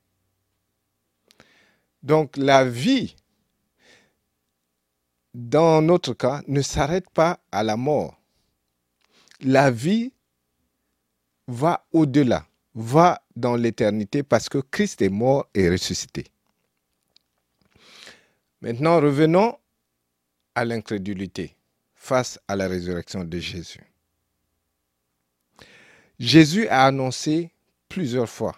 Donc 2.03 2.38
la 2.38 2.64
vie, 2.64 3.14
dans 5.35 5.83
notre 5.83 6.14
cas, 6.14 6.41
ne 6.49 6.62
s'arrête 6.62 7.11
pas 7.11 7.38
à 7.53 7.62
la 7.62 7.76
mort. 7.76 8.19
La 9.43 9.71
vie 9.71 10.14
va 11.49 11.87
au-delà, 11.93 12.47
va 12.75 13.23
dans 13.37 13.55
l'éternité 13.55 14.23
parce 14.23 14.49
que 14.49 14.59
Christ 14.59 15.03
est 15.03 15.11
mort 15.11 15.47
et 15.53 15.69
ressuscité. 15.69 16.25
Maintenant, 18.62 19.03
revenons 19.03 19.59
à 20.55 20.64
l'incrédulité 20.64 21.55
face 21.95 22.41
à 22.49 22.57
la 22.57 22.69
résurrection 22.69 23.23
de 23.23 23.38
Jésus. 23.38 23.94
Jésus 26.18 26.68
a 26.68 26.87
annoncé 26.87 27.50
plusieurs 27.88 28.28
fois 28.28 28.56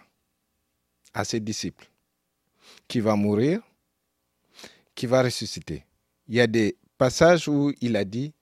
à 1.13 1.23
ses 1.25 1.39
disciples 1.39 1.89
qu'il 2.87 3.01
va 3.01 3.15
mourir, 3.15 3.61
qu'il 4.93 5.09
va 5.09 5.23
ressusciter. 5.23 5.83
Il 6.27 6.35
y 6.35 6.41
a 6.41 6.47
des 6.47 6.77
passages 6.97 7.47
où 7.47 7.73
il 7.81 7.95
a 7.95 8.05
dit 8.05 8.33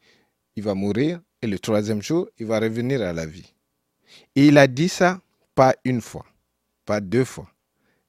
il 0.55 0.63
va 0.63 0.73
mourir 0.73 1.21
et 1.41 1.47
le 1.47 1.59
troisième 1.59 2.01
jour, 2.01 2.27
il 2.39 2.45
va 2.45 2.59
revenir 2.59 3.01
à 3.01 3.13
la 3.13 3.25
vie. 3.25 3.53
Et 4.35 4.47
il 4.47 4.57
a 4.57 4.67
dit 4.67 4.89
ça 4.89 5.21
pas 5.53 5.75
une 5.85 6.01
fois, 6.01 6.25
pas 6.85 6.99
deux 6.99 7.23
fois, 7.23 7.49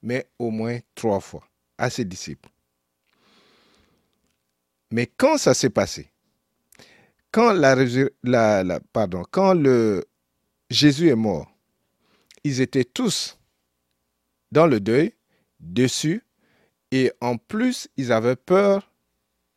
mais 0.03 0.27
au 0.39 0.51
moins 0.51 0.79
trois 0.95 1.21
fois 1.21 1.47
à 1.79 1.91
ses 1.91 2.05
disciples. 2.05 2.49
Mais 4.91 5.07
quand 5.07 5.39
ça 5.39 5.55
s'est 5.55 5.71
passé, 5.71 6.11
quand, 7.31 7.53
la, 7.53 7.77
quand 9.31 9.55
le, 9.55 10.05
Jésus 10.71 11.09
est 11.09 11.17
mort, 11.17 11.51
ils 12.45 12.61
étaient 12.61 12.85
tous 12.85 13.39
dans 14.51 14.67
le 14.67 14.81
deuil, 14.81 15.13
dessus, 15.61 16.25
et 16.91 17.13
en 17.21 17.37
plus, 17.37 17.89
ils 17.97 18.13
avaient 18.13 18.37
peur 18.37 18.93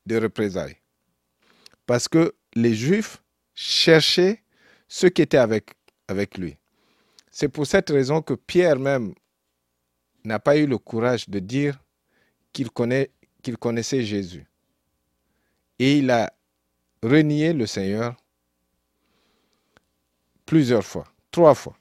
de 0.06 0.18
représailles. 0.18 0.78
Parce 1.86 2.08
que 2.08 2.36
les 2.56 2.74
Juifs 2.74 3.24
cherchaient 3.54 4.44
ceux 4.88 5.10
qui 5.10 5.22
étaient 5.22 5.38
avec, 5.38 5.76
lui. 6.38 6.58
C'est 7.32 7.50
pour 7.50 7.68
cette 7.68 7.90
raison 7.90 8.22
que 8.22 8.34
Pierre 8.34 8.80
même 8.80 9.14
n'a 10.24 10.40
pas 10.40 10.58
eu 10.58 10.66
le 10.66 10.78
courage 10.78 11.30
de 11.30 11.40
dire 11.40 11.80
qu'il 12.52 12.72
connaissait 12.72 14.04
Jésus. 14.04 14.48
Et 15.78 16.00
il 16.00 16.10
a 16.12 16.34
renié 17.02 17.54
le 17.54 17.66
Seigneur 17.66 18.18
plusieurs 20.50 20.84
fois, 20.84 21.06
trois 21.30 21.54
fois. 21.54 21.78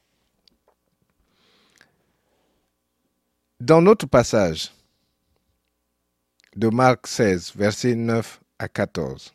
Dans 3.58 3.80
notre 3.80 4.06
passage 4.06 4.70
de 6.54 6.68
Marc 6.68 7.06
16, 7.06 7.54
versets 7.56 7.94
9 7.94 8.40
à 8.58 8.68
14, 8.68 9.32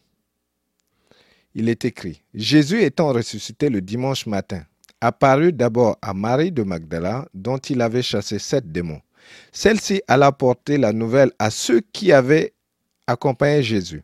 il 1.56 1.68
est 1.68 1.84
écrit, 1.84 2.22
Jésus 2.36 2.84
étant 2.84 3.12
ressuscité 3.12 3.70
le 3.70 3.82
dimanche 3.82 4.28
matin, 4.28 4.64
apparut 5.02 5.52
d'abord 5.52 5.98
à 6.04 6.14
Marie 6.14 6.52
de 6.52 6.62
Magdala, 6.62 7.28
dont 7.34 7.58
il 7.58 7.82
avait 7.82 8.04
chassé 8.04 8.38
sept 8.38 8.72
démons. 8.72 9.02
Celle-ci 9.52 10.04
alla 10.08 10.32
porter 10.32 10.78
la 10.78 10.94
nouvelle 10.94 11.32
à 11.40 11.50
ceux 11.50 11.82
qui 11.82 12.12
avaient 12.12 12.54
accompagné 13.08 13.64
Jésus 13.64 14.04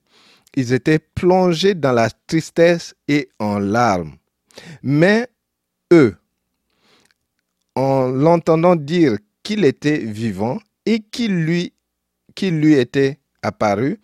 ils 0.56 0.74
étaient 0.74 1.00
plongés 1.00 1.76
dans 1.76 1.92
la 1.92 2.10
tristesse 2.28 2.96
et 3.08 3.30
en 3.40 3.60
larmes. 3.60 4.16
Mais 4.84 5.28
eux, 5.92 6.16
en 7.76 8.08
l'entendant 8.08 8.76
dire 8.76 9.18
qu'il 9.44 9.66
était 9.66 10.00
vivant 10.00 10.60
et 10.86 11.00
qu'il 11.00 11.44
lui, 11.46 11.74
était 12.42 13.20
apparu, 13.42 14.00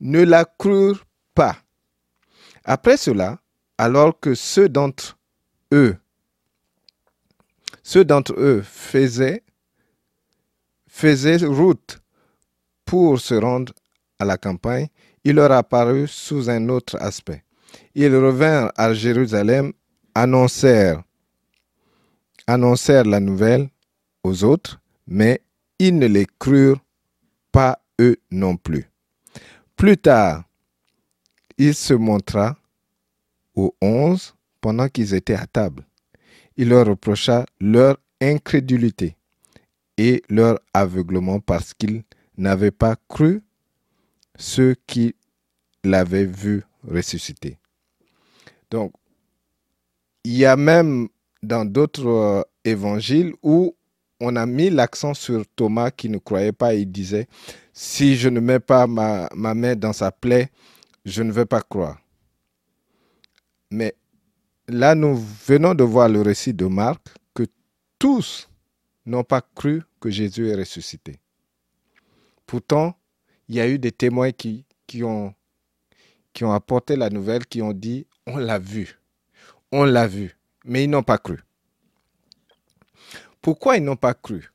ne 0.00 0.22
la 0.22 0.44
crurent 0.44 1.04
pas. 1.34 1.56
Après 2.64 2.96
cela, 2.96 3.40
alors 3.76 4.18
que 4.18 4.34
ceux 4.34 4.68
d'entre 4.68 5.18
eux, 5.72 5.96
ceux 7.82 8.04
d'entre 8.04 8.34
eux 8.36 8.62
faisaient, 8.62 9.42
faisaient 10.86 11.44
route 11.46 12.00
pour 12.84 13.20
se 13.20 13.34
rendre 13.34 13.72
à 14.18 14.24
la 14.24 14.36
campagne, 14.36 14.88
il 15.24 15.36
leur 15.36 15.52
apparut 15.52 16.08
sous 16.08 16.48
un 16.50 16.68
autre 16.68 16.96
aspect. 17.00 17.44
Ils 17.94 18.14
revinrent 18.14 18.72
à 18.76 18.94
Jérusalem, 18.94 19.72
annoncèrent, 20.22 21.02
la 23.04 23.20
nouvelle 23.20 23.68
aux 24.24 24.44
autres, 24.44 24.80
mais 25.06 25.42
ils 25.78 25.96
ne 25.96 26.06
les 26.06 26.26
crurent 26.38 26.84
pas 27.52 27.80
eux 28.00 28.16
non 28.30 28.56
plus. 28.56 28.90
Plus 29.76 29.96
tard, 29.96 30.44
il 31.56 31.74
se 31.74 31.94
montra 31.94 32.56
aux 33.54 33.74
onze 33.80 34.34
pendant 34.60 34.88
qu'ils 34.88 35.14
étaient 35.14 35.34
à 35.34 35.46
table. 35.46 35.86
Il 36.56 36.70
leur 36.70 36.86
reprocha 36.86 37.46
leur 37.60 37.98
incrédulité 38.20 39.16
et 39.96 40.22
leur 40.28 40.58
aveuglement 40.74 41.38
parce 41.38 41.74
qu'ils 41.74 42.02
n'avaient 42.36 42.72
pas 42.72 42.96
cru 43.08 43.42
ceux 44.36 44.74
qui 44.86 45.14
l'avaient 45.84 46.24
vu 46.24 46.64
ressusciter. 46.84 47.58
Donc, 48.70 48.92
il 50.24 50.36
y 50.36 50.44
a 50.44 50.56
même 50.56 51.08
dans 51.42 51.64
d'autres 51.64 52.06
euh, 52.06 52.42
évangiles 52.64 53.34
où 53.42 53.74
on 54.20 54.36
a 54.36 54.46
mis 54.46 54.70
l'accent 54.70 55.14
sur 55.14 55.44
Thomas 55.54 55.90
qui 55.90 56.08
ne 56.08 56.18
croyait 56.18 56.52
pas. 56.52 56.74
Il 56.74 56.90
disait, 56.90 57.28
si 57.72 58.16
je 58.16 58.28
ne 58.28 58.40
mets 58.40 58.60
pas 58.60 58.86
ma, 58.86 59.28
ma 59.34 59.54
main 59.54 59.76
dans 59.76 59.92
sa 59.92 60.10
plaie, 60.10 60.50
je 61.04 61.22
ne 61.22 61.32
vais 61.32 61.46
pas 61.46 61.62
croire. 61.62 61.98
Mais 63.70 63.94
là, 64.66 64.94
nous 64.94 65.16
venons 65.46 65.74
de 65.74 65.84
voir 65.84 66.08
le 66.08 66.20
récit 66.22 66.54
de 66.54 66.66
Marc 66.66 67.08
que 67.34 67.44
tous 67.98 68.48
n'ont 69.06 69.24
pas 69.24 69.42
cru 69.54 69.82
que 70.00 70.10
Jésus 70.10 70.48
est 70.48 70.56
ressuscité. 70.56 71.20
Pourtant, 72.46 72.94
il 73.48 73.56
y 73.56 73.60
a 73.60 73.68
eu 73.68 73.78
des 73.78 73.92
témoins 73.92 74.32
qui 74.32 74.64
ont 75.04 75.34
apporté 76.40 76.96
la 76.96 77.10
nouvelle, 77.10 77.46
qui 77.46 77.62
ont 77.62 77.72
dit, 77.72 78.06
on 78.26 78.36
l'a 78.36 78.58
vu, 78.58 78.97
on 79.72 79.84
l'a 79.84 80.06
vu, 80.06 80.36
mais 80.64 80.84
ils 80.84 80.90
n'ont 80.90 81.02
pas 81.02 81.18
cru. 81.18 81.38
Pourquoi 83.40 83.76
ils 83.76 83.84
n'ont 83.84 83.96
pas 83.96 84.14
cru? 84.14 84.50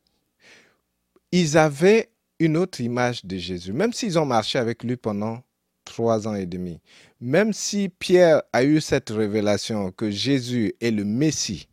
Ils 1.32 1.58
avaient 1.58 2.10
une 2.40 2.58
autre 2.58 2.82
image 2.82 3.26
de 3.26 3.38
Jésus, 3.38 3.74
même 3.74 3.94
s'ils 3.94 4.20
ont 4.20 4.26
marché 4.26 4.60
avec 4.60 4.84
lui 4.84 4.98
pendant 4.98 5.42
trois 5.86 6.28
ans 6.28 6.36
et 6.36 6.46
demi. 6.46 6.80
Même 7.22 7.54
si 7.54 7.90
Pierre 7.90 8.42
a 8.52 8.64
eu 8.64 8.82
cette 8.82 9.10
révélation 9.10 9.92
que 9.92 10.12
Jésus 10.12 10.74
est 10.82 10.92
le 10.92 11.06
Messie, 11.06 11.68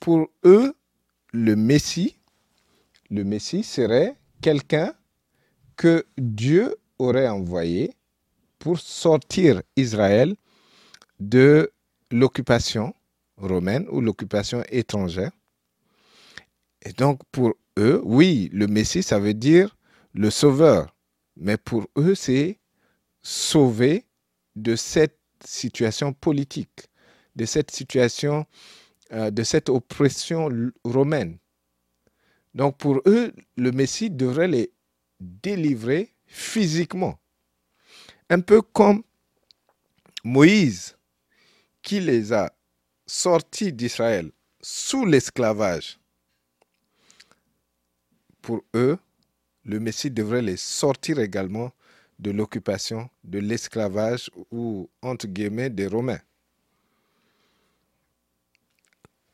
pour 0.00 0.28
eux, 0.44 0.74
le 1.32 1.56
Messie, 1.56 2.18
le 3.10 3.24
Messie 3.24 3.62
serait 3.62 4.16
quelqu'un 4.40 4.94
que 5.76 6.06
Dieu 6.16 6.76
aurait 6.98 7.28
envoyé 7.28 7.94
pour 8.58 8.78
sortir 8.78 9.62
Israël 9.76 10.36
de 11.20 11.70
l'occupation 12.14 12.94
romaine 13.36 13.86
ou 13.90 14.00
l'occupation 14.00 14.62
étrangère. 14.68 15.32
Et 16.82 16.92
donc 16.92 17.20
pour 17.32 17.54
eux, 17.78 18.00
oui, 18.04 18.48
le 18.52 18.68
Messie, 18.68 19.02
ça 19.02 19.18
veut 19.18 19.34
dire 19.34 19.76
le 20.12 20.30
sauveur. 20.30 20.94
Mais 21.36 21.56
pour 21.56 21.88
eux, 21.98 22.14
c'est 22.14 22.60
sauver 23.22 24.06
de 24.54 24.76
cette 24.76 25.18
situation 25.44 26.12
politique, 26.12 26.88
de 27.34 27.44
cette 27.44 27.72
situation, 27.72 28.46
euh, 29.12 29.32
de 29.32 29.42
cette 29.42 29.68
oppression 29.68 30.48
romaine. 30.84 31.38
Donc 32.54 32.76
pour 32.78 33.00
eux, 33.06 33.32
le 33.56 33.72
Messie 33.72 34.10
devrait 34.10 34.46
les 34.46 34.70
délivrer 35.18 36.14
physiquement. 36.26 37.18
Un 38.30 38.40
peu 38.40 38.62
comme 38.62 39.02
Moïse, 40.22 40.96
qui 41.84 42.00
les 42.00 42.32
a 42.32 42.50
sortis 43.06 43.72
d'Israël 43.72 44.32
sous 44.60 45.04
l'esclavage. 45.04 46.00
Pour 48.40 48.64
eux, 48.74 48.98
le 49.64 49.78
Messie 49.78 50.10
devrait 50.10 50.42
les 50.42 50.56
sortir 50.56 51.20
également 51.20 51.72
de 52.18 52.30
l'occupation, 52.30 53.08
de 53.22 53.38
l'esclavage 53.38 54.30
ou, 54.50 54.88
entre 55.02 55.26
guillemets, 55.26 55.70
des 55.70 55.86
Romains. 55.86 56.20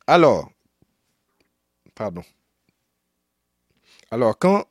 Alors, 0.07 0.51
pardon. 1.95 2.25
Alors, 4.11 4.37
quand 4.37 4.67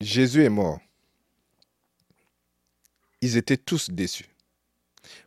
Jésus 0.00 0.42
est 0.44 0.48
mort, 0.48 0.80
ils 3.20 3.36
étaient 3.36 3.58
tous 3.58 3.90
déçus. 3.90 4.33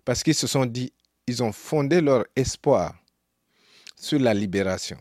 Parce 0.07 0.23
qu'ils 0.23 0.35
se 0.35 0.47
sont 0.47 0.65
dit, 0.65 0.93
ils 1.27 1.43
ont 1.43 1.51
fondé 1.51 1.99
leur 1.99 2.23
espoir 2.33 2.95
sur 3.97 4.17
la 4.19 4.33
libération 4.33 4.97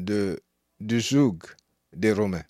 de, 0.00 0.42
du 0.80 1.00
joug 1.00 1.38
des 1.92 2.12
Romains. 2.12 2.42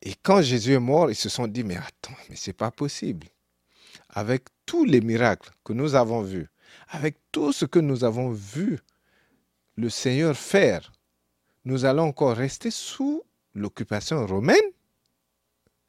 Et 0.00 0.14
quand 0.22 0.42
Jésus 0.42 0.74
est 0.74 0.78
mort, 0.78 1.10
ils 1.10 1.16
se 1.16 1.28
sont 1.28 1.48
dit, 1.48 1.64
mais 1.64 1.76
attends, 1.76 2.14
mais 2.30 2.36
c'est 2.36 2.52
pas 2.52 2.70
possible. 2.70 3.26
Avec 4.10 4.44
tous 4.64 4.84
les 4.84 5.00
miracles 5.00 5.50
que 5.64 5.72
nous 5.72 5.96
avons 5.96 6.22
vus, 6.22 6.46
avec 6.86 7.16
tout 7.32 7.52
ce 7.52 7.64
que 7.64 7.80
nous 7.80 8.04
avons 8.04 8.30
vu 8.30 8.78
le 9.74 9.90
Seigneur 9.90 10.36
faire, 10.36 10.92
nous 11.64 11.84
allons 11.84 12.04
encore 12.04 12.36
rester 12.36 12.70
sous 12.70 13.24
l'occupation 13.54 14.24
romaine? 14.24 14.70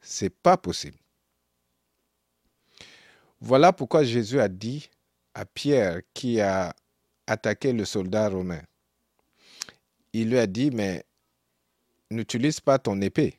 C'est 0.00 0.30
pas 0.30 0.56
possible. 0.56 0.98
Voilà 3.40 3.72
pourquoi 3.72 4.04
Jésus 4.04 4.40
a 4.40 4.48
dit 4.48 4.90
à 5.34 5.44
Pierre 5.44 6.00
qui 6.14 6.40
a 6.40 6.74
attaqué 7.26 7.72
le 7.72 7.84
soldat 7.84 8.28
romain. 8.28 8.62
Il 10.12 10.30
lui 10.30 10.38
a 10.38 10.46
dit, 10.46 10.70
mais 10.70 11.04
n'utilise 12.10 12.60
pas 12.60 12.78
ton 12.78 13.00
épée. 13.00 13.38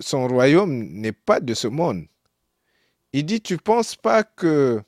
son 0.00 0.28
royaume 0.28 0.84
n'est 0.92 1.12
pas 1.12 1.40
de 1.40 1.54
ce 1.54 1.68
monde. 1.68 2.06
Il 3.12 3.24
dit, 3.26 3.40
tu 3.40 3.56
penses 3.56 3.96
pas 3.96 4.24
que... 4.24 4.82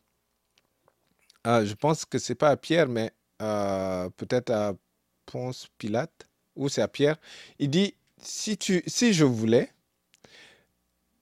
Ah, 1.45 1.65
je 1.65 1.75
pense 1.75 2.05
que 2.05 2.19
c'est 2.19 2.35
pas 2.35 2.51
à 2.51 2.57
Pierre, 2.57 2.89
mais 2.89 3.13
euh, 3.41 4.11
peut-être 4.11 4.51
à 4.51 4.75
Ponce 5.27 5.69
Pilate, 5.79 6.29
ou 6.57 6.69
c'est 6.69 6.83
à 6.83 6.89
Pierre. 6.89 7.17
Il 7.59 7.71
dit, 7.71 7.95
si, 8.21 8.59
tu, 8.59 8.83
si 8.87 9.13
je 9.13 9.25
voulais, 9.25 9.71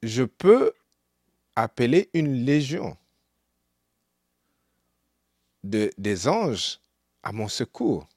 je 0.02 0.22
peux 0.22 0.72
appeler 1.54 2.10
une 2.14 2.44
légion 2.44 2.96
de, 5.64 5.90
des 5.98 6.28
anges 6.28 6.80
à 7.22 7.32
mon 7.32 7.48
secours. 7.48 8.08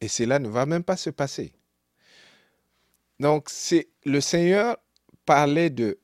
Et 0.00 0.08
cela 0.08 0.38
ne 0.38 0.48
va 0.48 0.66
même 0.66 0.84
pas 0.84 0.96
se 0.96 1.10
passer. 1.10 1.52
Donc, 3.20 3.48
c'est 3.48 3.88
le 4.04 4.20
Seigneur 4.20 4.76
parlait 5.24 5.70
de 5.70 5.98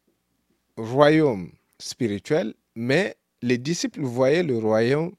royaume 0.76 1.52
spirituel, 1.78 2.54
mais 2.74 3.16
les 3.42 3.58
disciples 3.58 4.02
voyaient 4.02 4.42
le 4.42 4.58
royaume 4.58 5.14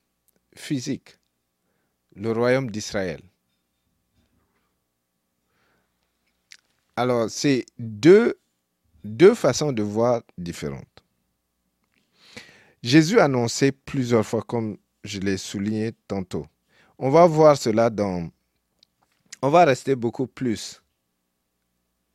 physique, 0.56 1.18
le 2.16 2.32
royaume 2.32 2.72
d'Israël. 2.72 3.22
Alors, 6.96 7.30
c'est 7.30 7.66
deux, 7.78 8.40
deux 9.04 9.36
façons 9.36 9.72
de 9.72 9.84
voir 9.84 10.22
différentes. 10.38 11.04
Jésus 12.84 13.20
a 13.20 13.26
annoncé 13.26 13.72
plusieurs 13.72 14.26
fois, 14.26 14.42
comme 14.42 14.78
je 15.04 15.20
l'ai 15.20 15.38
souligné 15.38 15.94
tantôt. 16.08 16.48
On 16.98 17.10
va 17.10 17.26
voir 17.26 17.58
cela 17.58 17.90
dans... 17.90 18.30
On 19.42 19.50
va 19.50 19.66
rester 19.66 19.96
beaucoup 19.96 20.28
plus 20.28 20.82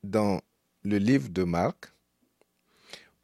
dans 0.03 0.41
le 0.83 0.99
livre 0.99 1.29
de 1.29 1.43
Marc 1.43 1.93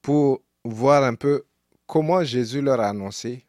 pour 0.00 0.42
voir 0.64 1.04
un 1.04 1.14
peu 1.14 1.44
comment 1.86 2.24
Jésus 2.24 2.60
leur 2.60 2.80
a 2.80 2.88
annoncé 2.88 3.46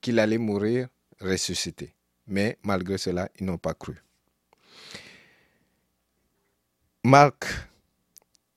qu'il 0.00 0.18
allait 0.18 0.38
mourir 0.38 0.88
ressuscité. 1.20 1.94
Mais 2.26 2.58
malgré 2.62 2.98
cela, 2.98 3.30
ils 3.38 3.46
n'ont 3.46 3.58
pas 3.58 3.74
cru. 3.74 3.96
Marc 7.04 7.46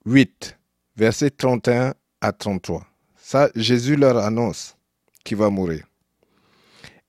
8, 0.06 0.56
versets 0.96 1.30
31 1.30 1.94
à 2.20 2.32
33. 2.32 2.86
Ça, 3.16 3.50
Jésus 3.56 3.96
leur 3.96 4.16
annonce 4.18 4.76
qu'il 5.24 5.36
va 5.36 5.50
mourir. 5.50 5.84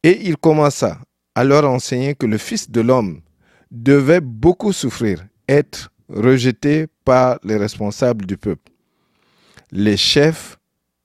Et 0.04 0.28
il 0.28 0.38
commença 0.38 1.00
à 1.36 1.44
leur 1.44 1.70
enseigner 1.70 2.16
que 2.16 2.26
le 2.26 2.38
Fils 2.40 2.72
de 2.72 2.82
l'homme 2.82 3.22
devait 3.70 4.22
beaucoup 4.22 4.74
souffrir, 4.74 5.26
être 5.48 5.92
rejeté 6.10 6.88
par 7.06 7.40
les 7.44 7.58
responsables 7.58 8.26
du 8.26 8.38
peuple, 8.38 8.72
les 9.72 9.98
chefs 9.98 10.58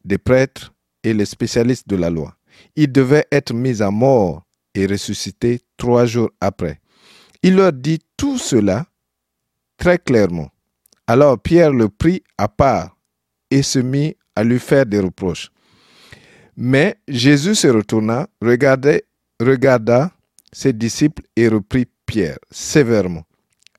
des 0.04 0.18
prêtres 0.18 0.72
et 1.02 1.12
les 1.12 1.26
spécialistes 1.26 1.88
de 1.88 1.96
la 1.96 2.08
loi. 2.08 2.34
Il 2.76 2.90
devait 2.90 3.26
être 3.30 3.52
mis 3.52 3.82
à 3.82 3.90
mort 3.90 4.44
et 4.74 4.86
ressuscité 4.86 5.60
trois 5.76 6.06
jours 6.06 6.30
après. 6.40 6.80
Il 7.42 7.56
leur 7.56 7.72
dit 7.72 7.98
tout 8.16 8.38
cela 8.38 8.86
très 9.76 9.98
clairement. 9.98 10.51
Alors 11.06 11.38
Pierre 11.38 11.72
le 11.72 11.88
prit 11.88 12.22
à 12.38 12.48
part 12.48 12.96
et 13.50 13.62
se 13.62 13.78
mit 13.78 14.16
à 14.36 14.44
lui 14.44 14.58
faire 14.58 14.86
des 14.86 15.00
reproches. 15.00 15.50
Mais 16.56 16.96
Jésus 17.08 17.54
se 17.54 17.68
retourna, 17.68 18.28
regardait 18.40 19.04
regarda 19.40 20.12
ses 20.52 20.72
disciples 20.72 21.22
et 21.36 21.48
reprit 21.48 21.86
Pierre 22.06 22.38
sévèrement. 22.50 23.24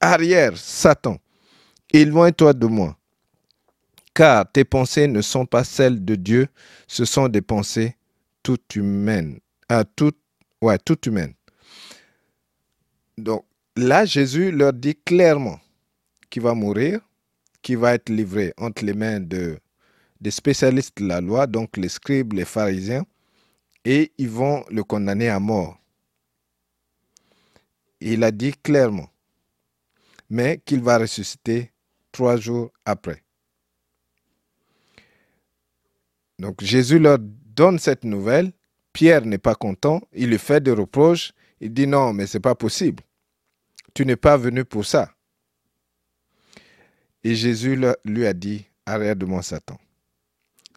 Arrière, 0.01 0.57
Satan, 0.57 1.17
éloigne-toi 1.91 2.53
de 2.53 2.67
moi, 2.67 2.97
car 4.13 4.51
tes 4.51 4.65
pensées 4.65 5.07
ne 5.07 5.21
sont 5.21 5.45
pas 5.45 5.63
celles 5.63 6.03
de 6.03 6.15
Dieu, 6.15 6.47
ce 6.87 7.05
sont 7.05 7.29
des 7.29 7.41
pensées 7.41 7.95
toutes 8.41 8.75
humaines, 8.75 9.39
ouais, 9.69 10.77
toutes 10.83 11.05
humaines. 11.05 11.33
Donc 13.17 13.45
là, 13.77 14.05
Jésus 14.05 14.51
leur 14.51 14.73
dit 14.73 14.95
clairement 15.05 15.59
qu'il 16.29 16.41
va 16.41 16.53
mourir, 16.53 16.99
qu'il 17.63 17.77
va 17.77 17.95
être 17.95 18.09
livré 18.09 18.53
entre 18.57 18.85
les 18.85 18.93
mains 18.93 19.19
de, 19.19 19.57
des 20.21 20.31
spécialistes 20.31 20.97
de 21.01 21.07
la 21.07 21.21
loi, 21.21 21.47
donc 21.47 21.77
les 21.77 21.89
scribes, 21.89 22.33
les 22.33 22.45
pharisiens, 22.45 23.05
et 23.85 24.11
ils 24.17 24.29
vont 24.29 24.63
le 24.69 24.83
condamner 24.83 25.29
à 25.29 25.39
mort. 25.39 25.79
Il 27.99 28.23
a 28.23 28.31
dit 28.31 28.53
clairement, 28.53 29.09
mais 30.29 30.61
qu'il 30.63 30.81
va 30.81 30.97
ressusciter 30.97 31.71
trois 32.11 32.37
jours 32.37 32.71
après. 32.85 33.23
Donc 36.39 36.61
Jésus 36.61 36.99
leur 36.99 37.17
donne 37.19 37.79
cette 37.79 38.03
nouvelle. 38.03 38.51
Pierre 38.91 39.25
n'est 39.25 39.37
pas 39.37 39.55
content, 39.55 40.01
il 40.13 40.29
lui 40.29 40.37
fait 40.37 40.61
des 40.61 40.71
reproches. 40.71 41.31
Il 41.61 41.73
dit 41.73 41.87
non, 41.87 42.11
mais 42.13 42.27
c'est 42.27 42.41
pas 42.41 42.55
possible. 42.55 43.01
Tu 43.93 44.05
n'es 44.05 44.17
pas 44.17 44.35
venu 44.37 44.65
pour 44.65 44.85
ça. 44.85 45.12
Et 47.23 47.35
Jésus 47.35 47.79
lui 48.03 48.25
a 48.25 48.33
dit, 48.33 48.65
arrête 48.85 49.17
de 49.17 49.25
moi 49.25 49.41
Satan. 49.41 49.79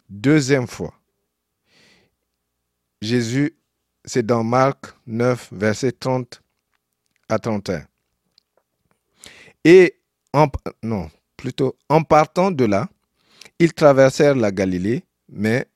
Deuxième 0.09 0.67
fois. 0.67 0.93
Jésus, 3.01 3.55
c'est 4.05 4.25
dans 4.25 4.43
Marc 4.43 4.85
9, 5.05 5.49
verset 5.51 5.91
30 5.91 6.41
à 7.29 7.37
31. 7.37 7.85
Et 9.65 9.99
en, 10.33 10.47
non, 10.81 11.11
plutôt 11.35 11.77
en 11.89 12.03
partant 12.03 12.51
de 12.51 12.65
là, 12.65 12.89
ils 13.59 13.73
traversèrent 13.73 14.35
la 14.35 14.51
Galilée, 14.51 15.03
mais 15.29 15.67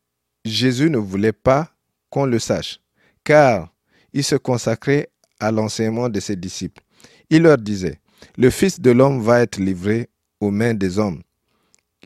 Jésus 0.46 0.90
ne 0.90 0.98
voulait 0.98 1.34
pas 1.34 1.72
qu'on 2.10 2.26
le 2.26 2.40
sache, 2.40 2.80
car 3.24 3.74
il 4.14 4.24
se 4.24 4.36
consacrait 4.36 5.10
à 5.40 5.52
l'enseignement 5.52 6.10
de 6.10 6.20
ses 6.20 6.36
disciples. 6.36 6.82
Il 7.30 7.44
leur 7.44 7.58
disait, 7.58 8.00
le 8.38 8.50
Fils 8.50 8.80
de 8.80 8.92
l'homme 8.92 9.22
va 9.22 9.42
être 9.42 9.58
livré 9.58 10.10
aux 10.42 10.52
mains 10.52 10.74
des 10.74 11.00
hommes. 11.00 11.22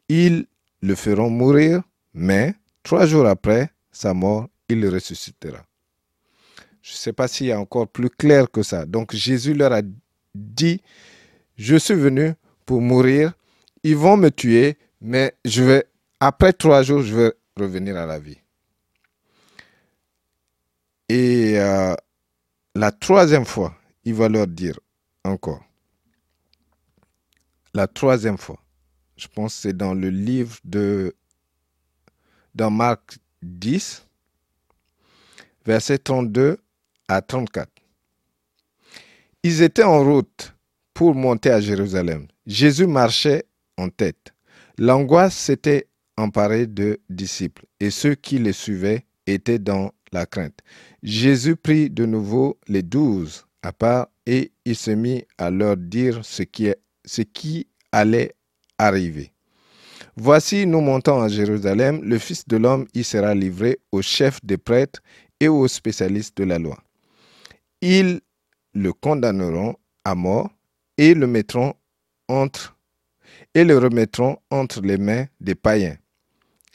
Ils 0.08 0.46
le 0.82 0.94
feront 0.94 1.32
mourir, 1.32 1.82
mais 2.14 2.54
trois 2.84 3.08
jours 3.08 3.26
après 3.26 3.72
sa 3.92 4.14
mort, 4.14 4.48
il 4.70 4.88
ressuscitera. 4.88 5.66
Je 6.82 6.92
ne 6.92 6.98
sais 6.98 7.14
pas 7.14 7.28
s'il 7.28 7.48
y 7.48 7.52
a 7.52 7.60
encore 7.60 7.88
plus 7.88 8.12
clair 8.12 8.52
que 8.52 8.62
ça. 8.62 8.86
Donc 8.86 9.16
Jésus 9.16 9.56
leur 9.56 9.72
a 9.74 9.82
dit, 10.36 10.82
je 11.58 11.78
suis 11.78 11.96
venu 11.96 12.34
pour 12.66 12.82
mourir, 12.82 13.34
ils 13.84 13.96
vont 13.96 14.18
me 14.18 14.30
tuer, 14.30 14.78
mais 15.02 15.36
je 15.46 15.64
vais, 15.64 15.86
après 16.20 16.54
trois 16.54 16.84
jours, 16.84 17.02
je 17.02 17.16
vais 17.16 17.34
revenir 17.58 17.98
à 17.98 18.06
la 18.06 18.20
vie. 18.20 18.38
Et 21.10 21.54
euh, 21.58 21.96
la 22.76 22.92
troisième 22.92 23.46
fois, 23.46 23.76
il 24.04 24.14
va 24.14 24.30
leur 24.30 24.48
dire 24.48 24.80
encore. 25.24 25.65
La 27.76 27.88
troisième 27.88 28.38
fois, 28.38 28.64
je 29.18 29.28
pense 29.28 29.56
que 29.56 29.62
c'est 29.64 29.76
dans 29.76 29.94
le 29.94 30.10
livre 30.10 30.58
de, 30.64 31.14
dans 32.54 32.72
Marc 32.72 33.18
10, 33.42 34.08
verset 35.66 35.98
32 35.98 36.58
à 37.10 37.22
34. 37.22 37.70
Ils 39.44 39.62
étaient 39.62 39.84
en 39.84 40.02
route 40.06 40.56
pour 40.94 41.16
monter 41.16 41.50
à 41.50 41.60
Jérusalem. 41.60 42.28
Jésus 42.46 42.88
marchait 42.88 43.44
en 43.76 43.90
tête. 43.90 44.34
L'angoisse 44.78 45.36
s'était 45.36 45.90
emparée 46.16 46.68
de 46.68 47.02
disciples 47.10 47.66
et 47.82 47.90
ceux 47.90 48.16
qui 48.16 48.40
les 48.40 48.54
suivaient 48.54 49.06
étaient 49.28 49.60
dans 49.60 49.92
la 50.14 50.26
crainte. 50.26 50.62
Jésus 51.04 51.58
prit 51.58 51.90
de 51.90 52.06
nouveau 52.06 52.58
les 52.70 52.84
douze 52.84 53.46
à 53.62 53.74
part 53.74 54.08
et 54.26 54.54
il 54.64 54.78
se 54.78 54.92
mit 54.92 55.26
à 55.38 55.50
leur 55.50 55.76
dire 55.76 56.24
ce 56.24 56.44
qui, 56.44 56.72
ce 57.06 57.22
qui 57.22 57.68
allait 57.92 58.34
arriver. 58.78 59.32
Voici, 60.18 60.66
nous 60.66 60.82
montons 60.82 61.22
à 61.22 61.28
Jérusalem, 61.28 62.02
le 62.04 62.18
Fils 62.18 62.48
de 62.48 62.58
l'homme 62.58 62.88
y 62.94 63.04
sera 63.04 63.36
livré 63.36 63.80
aux 63.92 64.02
chefs 64.02 64.40
des 64.44 64.58
prêtres 64.58 65.02
et 65.40 65.48
aux 65.48 65.68
spécialistes 65.68 66.38
de 66.38 66.46
la 66.46 66.58
loi. 66.58 66.78
Ils 67.82 68.22
le 68.74 68.94
condamneront 68.94 69.76
à 70.04 70.16
mort 70.16 70.50
et 70.98 71.14
le 71.14 71.28
mettront 71.28 71.74
entre 72.28 72.76
et 73.54 73.64
le 73.64 73.78
remettront 73.78 74.38
entre 74.50 74.82
les 74.82 74.98
mains 74.98 75.26
des 75.40 75.56
païens. 75.56 75.98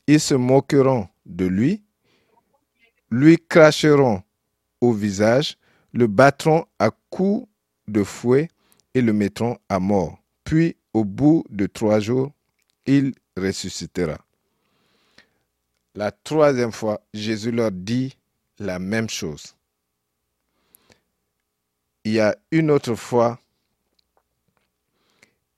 Ils 0.06 0.20
se 0.20 0.34
moqueront 0.34 1.08
de 1.26 1.46
lui, 1.46 1.82
lui 3.10 3.38
cracheront 3.48 4.22
au 4.80 4.92
visage, 4.92 5.56
le 5.92 6.06
battront 6.06 6.64
à 6.78 6.90
coups 7.10 7.46
de 7.88 8.02
fouet 8.02 8.48
et 8.94 9.02
le 9.02 9.12
mettront 9.12 9.58
à 9.68 9.78
mort. 9.78 10.19
Puis, 10.50 10.74
au 10.92 11.04
bout 11.04 11.44
de 11.48 11.66
trois 11.66 12.00
jours, 12.00 12.32
il 12.84 13.14
ressuscitera. 13.36 14.18
La 15.94 16.10
troisième 16.10 16.72
fois, 16.72 17.00
Jésus 17.14 17.52
leur 17.52 17.70
dit 17.70 18.16
la 18.58 18.80
même 18.80 19.08
chose. 19.08 19.54
Il 22.02 22.14
y 22.14 22.18
a 22.18 22.36
une 22.50 22.72
autre 22.72 22.96
fois 22.96 23.38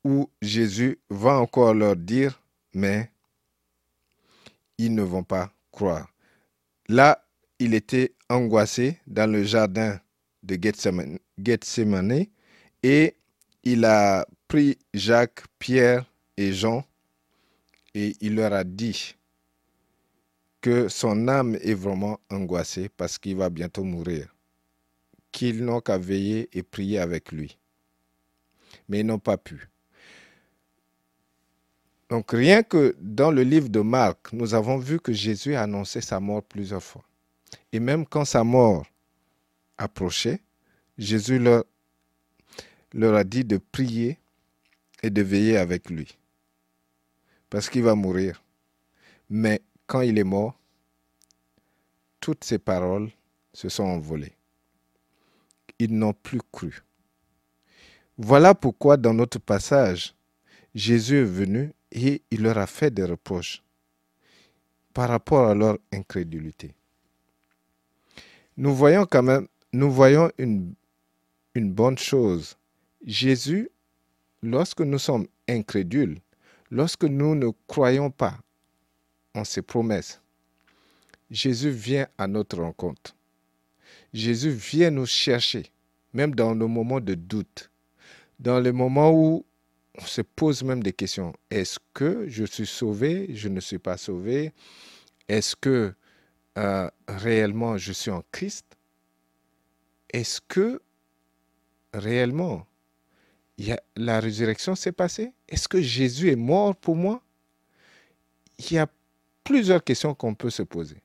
où 0.04 0.28
Jésus 0.42 0.98
va 1.08 1.38
encore 1.38 1.72
leur 1.72 1.96
dire, 1.96 2.42
mais 2.74 3.10
ils 4.76 4.94
ne 4.94 5.00
vont 5.00 5.24
pas 5.24 5.50
croire. 5.70 6.12
Là, 6.90 7.24
il 7.58 7.72
était 7.72 8.12
angoissé 8.28 8.98
dans 9.06 9.32
le 9.32 9.42
jardin 9.42 9.98
de 10.42 10.58
Gethsemane 11.42 12.26
et 12.82 13.16
il 13.64 13.84
a 13.84 14.26
pris 14.48 14.78
Jacques, 14.94 15.44
Pierre 15.58 16.04
et 16.36 16.52
Jean 16.52 16.84
et 17.94 18.16
il 18.20 18.34
leur 18.34 18.52
a 18.52 18.64
dit 18.64 19.16
que 20.60 20.88
son 20.88 21.28
âme 21.28 21.56
est 21.60 21.74
vraiment 21.74 22.20
angoissée 22.30 22.88
parce 22.88 23.18
qu'il 23.18 23.36
va 23.36 23.50
bientôt 23.50 23.84
mourir, 23.84 24.34
qu'ils 25.32 25.64
n'ont 25.64 25.80
qu'à 25.80 25.98
veiller 25.98 26.48
et 26.52 26.62
prier 26.62 26.98
avec 26.98 27.32
lui. 27.32 27.58
Mais 28.88 29.00
ils 29.00 29.06
n'ont 29.06 29.18
pas 29.18 29.36
pu. 29.36 29.68
Donc 32.08 32.32
rien 32.32 32.62
que 32.62 32.94
dans 33.00 33.30
le 33.30 33.42
livre 33.42 33.68
de 33.68 33.80
Marc, 33.80 34.32
nous 34.32 34.54
avons 34.54 34.78
vu 34.78 35.00
que 35.00 35.12
Jésus 35.12 35.54
a 35.54 35.62
annoncé 35.62 36.00
sa 36.00 36.20
mort 36.20 36.42
plusieurs 36.42 36.82
fois. 36.82 37.04
Et 37.72 37.80
même 37.80 38.06
quand 38.06 38.24
sa 38.24 38.44
mort 38.44 38.86
approchait, 39.78 40.40
Jésus 40.98 41.38
leur, 41.38 41.64
leur 42.92 43.14
a 43.14 43.24
dit 43.24 43.44
de 43.44 43.58
prier 43.58 44.18
et 45.02 45.10
de 45.10 45.22
veiller 45.22 45.56
avec 45.56 45.90
lui. 45.90 46.16
Parce 47.50 47.68
qu'il 47.68 47.82
va 47.82 47.94
mourir. 47.94 48.42
Mais 49.28 49.62
quand 49.86 50.00
il 50.00 50.18
est 50.18 50.24
mort, 50.24 50.58
toutes 52.20 52.44
ces 52.44 52.58
paroles 52.58 53.10
se 53.52 53.68
sont 53.68 53.84
envolées. 53.84 54.36
Ils 55.78 55.96
n'ont 55.96 56.12
plus 56.12 56.40
cru. 56.52 56.82
Voilà 58.18 58.54
pourquoi 58.54 58.96
dans 58.96 59.14
notre 59.14 59.38
passage, 59.38 60.14
Jésus 60.74 61.16
est 61.16 61.24
venu 61.24 61.72
et 61.90 62.22
il 62.30 62.42
leur 62.42 62.58
a 62.58 62.66
fait 62.66 62.90
des 62.90 63.04
reproches 63.04 63.62
par 64.94 65.08
rapport 65.08 65.48
à 65.48 65.54
leur 65.54 65.78
incrédulité. 65.92 66.74
Nous 68.56 68.74
voyons 68.74 69.06
quand 69.06 69.22
même, 69.22 69.48
nous 69.72 69.90
voyons 69.90 70.30
une, 70.38 70.74
une 71.54 71.72
bonne 71.72 71.98
chose. 71.98 72.56
Jésus, 73.04 73.68
lorsque 74.42 74.80
nous 74.80 74.98
sommes 74.98 75.26
incrédules, 75.48 76.20
lorsque 76.70 77.04
nous 77.04 77.34
ne 77.34 77.50
croyons 77.66 78.10
pas 78.10 78.38
en 79.34 79.44
ses 79.44 79.62
promesses, 79.62 80.20
Jésus 81.30 81.70
vient 81.70 82.06
à 82.18 82.26
notre 82.26 82.58
rencontre. 82.60 83.16
Jésus 84.12 84.50
vient 84.50 84.90
nous 84.90 85.06
chercher, 85.06 85.64
même 86.12 86.34
dans 86.34 86.54
nos 86.54 86.68
moments 86.68 87.00
de 87.00 87.14
doute, 87.14 87.70
dans 88.38 88.60
les 88.60 88.72
moments 88.72 89.12
où 89.12 89.44
on 89.98 90.04
se 90.04 90.22
pose 90.22 90.62
même 90.62 90.82
des 90.82 90.92
questions. 90.92 91.32
Est-ce 91.50 91.78
que 91.94 92.26
je 92.28 92.44
suis 92.44 92.66
sauvé? 92.66 93.34
Je 93.34 93.48
ne 93.48 93.60
suis 93.60 93.78
pas 93.78 93.96
sauvé 93.96 94.52
Est-ce 95.28 95.56
que 95.56 95.94
euh, 96.58 96.90
réellement 97.08 97.78
je 97.78 97.92
suis 97.92 98.10
en 98.10 98.22
Christ? 98.32 98.66
Est-ce 100.12 100.40
que 100.46 100.80
réellement 101.94 102.66
la 103.96 104.20
résurrection 104.20 104.74
s'est 104.74 104.92
passée 104.92 105.32
Est-ce 105.48 105.68
que 105.68 105.80
Jésus 105.80 106.30
est 106.30 106.36
mort 106.36 106.74
pour 106.74 106.96
moi? 106.96 107.22
Il 108.58 108.72
y 108.72 108.78
a 108.78 108.88
plusieurs 109.44 109.82
questions 109.82 110.14
qu'on 110.14 110.34
peut 110.34 110.50
se 110.50 110.62
poser. 110.62 111.02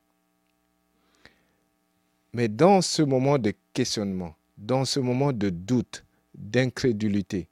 Mais 2.32 2.48
dans 2.48 2.82
ce 2.82 3.02
moment 3.02 3.38
de 3.38 3.52
questionnement, 3.72 4.36
dans 4.56 4.84
ce 4.84 5.00
moment 5.00 5.32
de 5.32 5.50
doute, 5.50 6.04
d'incrédulité, 6.34 7.48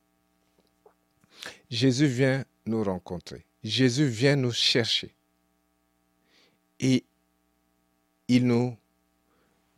Jésus 1.71 2.07
vient 2.07 2.45
nous 2.67 2.85
rencontrer. 2.85 3.45
Jésus 3.65 4.07
vient 4.07 4.37
nous 4.37 4.53
chercher. 4.53 5.15
Et 6.79 7.05
il 8.29 8.47
nous 8.47 8.77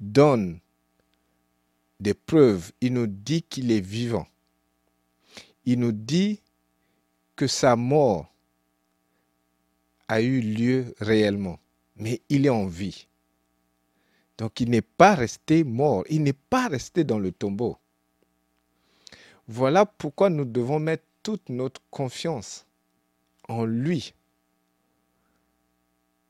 donne 0.01 0.61
des 2.01 2.15
preuves. 2.15 2.73
Il 2.81 2.95
nous 2.95 3.07
dit 3.07 3.43
qu'il 3.43 3.71
est 3.73 3.81
vivant. 3.81 4.27
Il 5.71 5.81
nous 5.81 5.93
dit 5.93 6.41
que 7.37 7.47
sa 7.47 7.77
mort 7.77 8.33
a 10.09 10.23
eu 10.23 10.41
lieu 10.41 10.95
réellement, 10.99 11.61
mais 11.95 12.23
il 12.31 12.47
est 12.47 12.49
en 12.49 12.65
vie. 12.65 13.07
Donc 14.39 14.63
il 14.63 14.71
n'est 14.71 14.81
pas 14.81 15.15
resté 15.15 15.65
mort, 15.65 16.05
il 16.09 16.23
n'est 16.23 16.33
pas 16.33 16.69
resté 16.69 17.05
dans 17.05 17.19
le 17.19 17.33
tombeau. 17.33 17.77
Voilà 19.47 19.85
pourquoi 19.85 20.31
nous 20.31 20.47
devons 20.47 20.79
mettre 20.79 21.05
toute 21.23 21.51
notre 21.51 21.83
confiance 21.91 22.65
en 23.47 23.67
lui. 23.67 24.15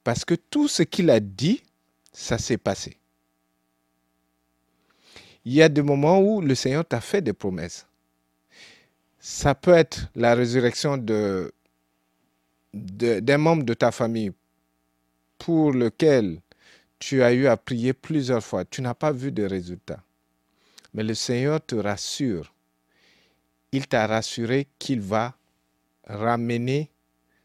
Parce 0.02 0.24
que 0.24 0.34
tout 0.34 0.66
ce 0.66 0.82
qu'il 0.82 1.10
a 1.10 1.20
dit, 1.20 1.62
ça 2.10 2.38
s'est 2.38 2.58
passé. 2.58 2.96
Il 5.44 5.52
y 5.52 5.62
a 5.62 5.68
des 5.68 5.82
moments 5.82 6.18
où 6.18 6.40
le 6.40 6.56
Seigneur 6.56 6.84
t'a 6.84 7.00
fait 7.00 7.22
des 7.22 7.32
promesses. 7.32 7.86
Ça 9.18 9.54
peut 9.54 9.72
être 9.72 10.08
la 10.14 10.34
résurrection 10.34 10.96
de, 10.96 11.52
d'un 12.72 13.38
membre 13.38 13.64
de 13.64 13.74
ta 13.74 13.90
famille 13.90 14.32
pour 15.38 15.72
lequel 15.72 16.40
tu 16.98 17.22
as 17.22 17.32
eu 17.32 17.46
à 17.46 17.56
prier 17.56 17.92
plusieurs 17.92 18.44
fois. 18.44 18.64
Tu 18.64 18.82
n'as 18.82 18.94
pas 18.94 19.12
vu 19.12 19.32
de 19.32 19.44
résultat. 19.44 20.02
Mais 20.94 21.02
le 21.02 21.14
Seigneur 21.14 21.64
te 21.64 21.74
rassure. 21.74 22.52
Il 23.72 23.86
t'a 23.86 24.06
rassuré 24.06 24.66
qu'il 24.78 25.00
va 25.00 25.34
ramener 26.04 26.90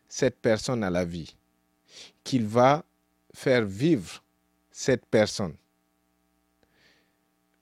cette 0.08 0.40
personne 0.40 0.84
à 0.84 0.90
la 0.90 1.04
vie, 1.06 1.36
qu'il 2.24 2.46
va 2.46 2.86
faire 3.34 3.66
vivre 3.66 4.24
cette 4.72 5.06
personne. 5.06 5.56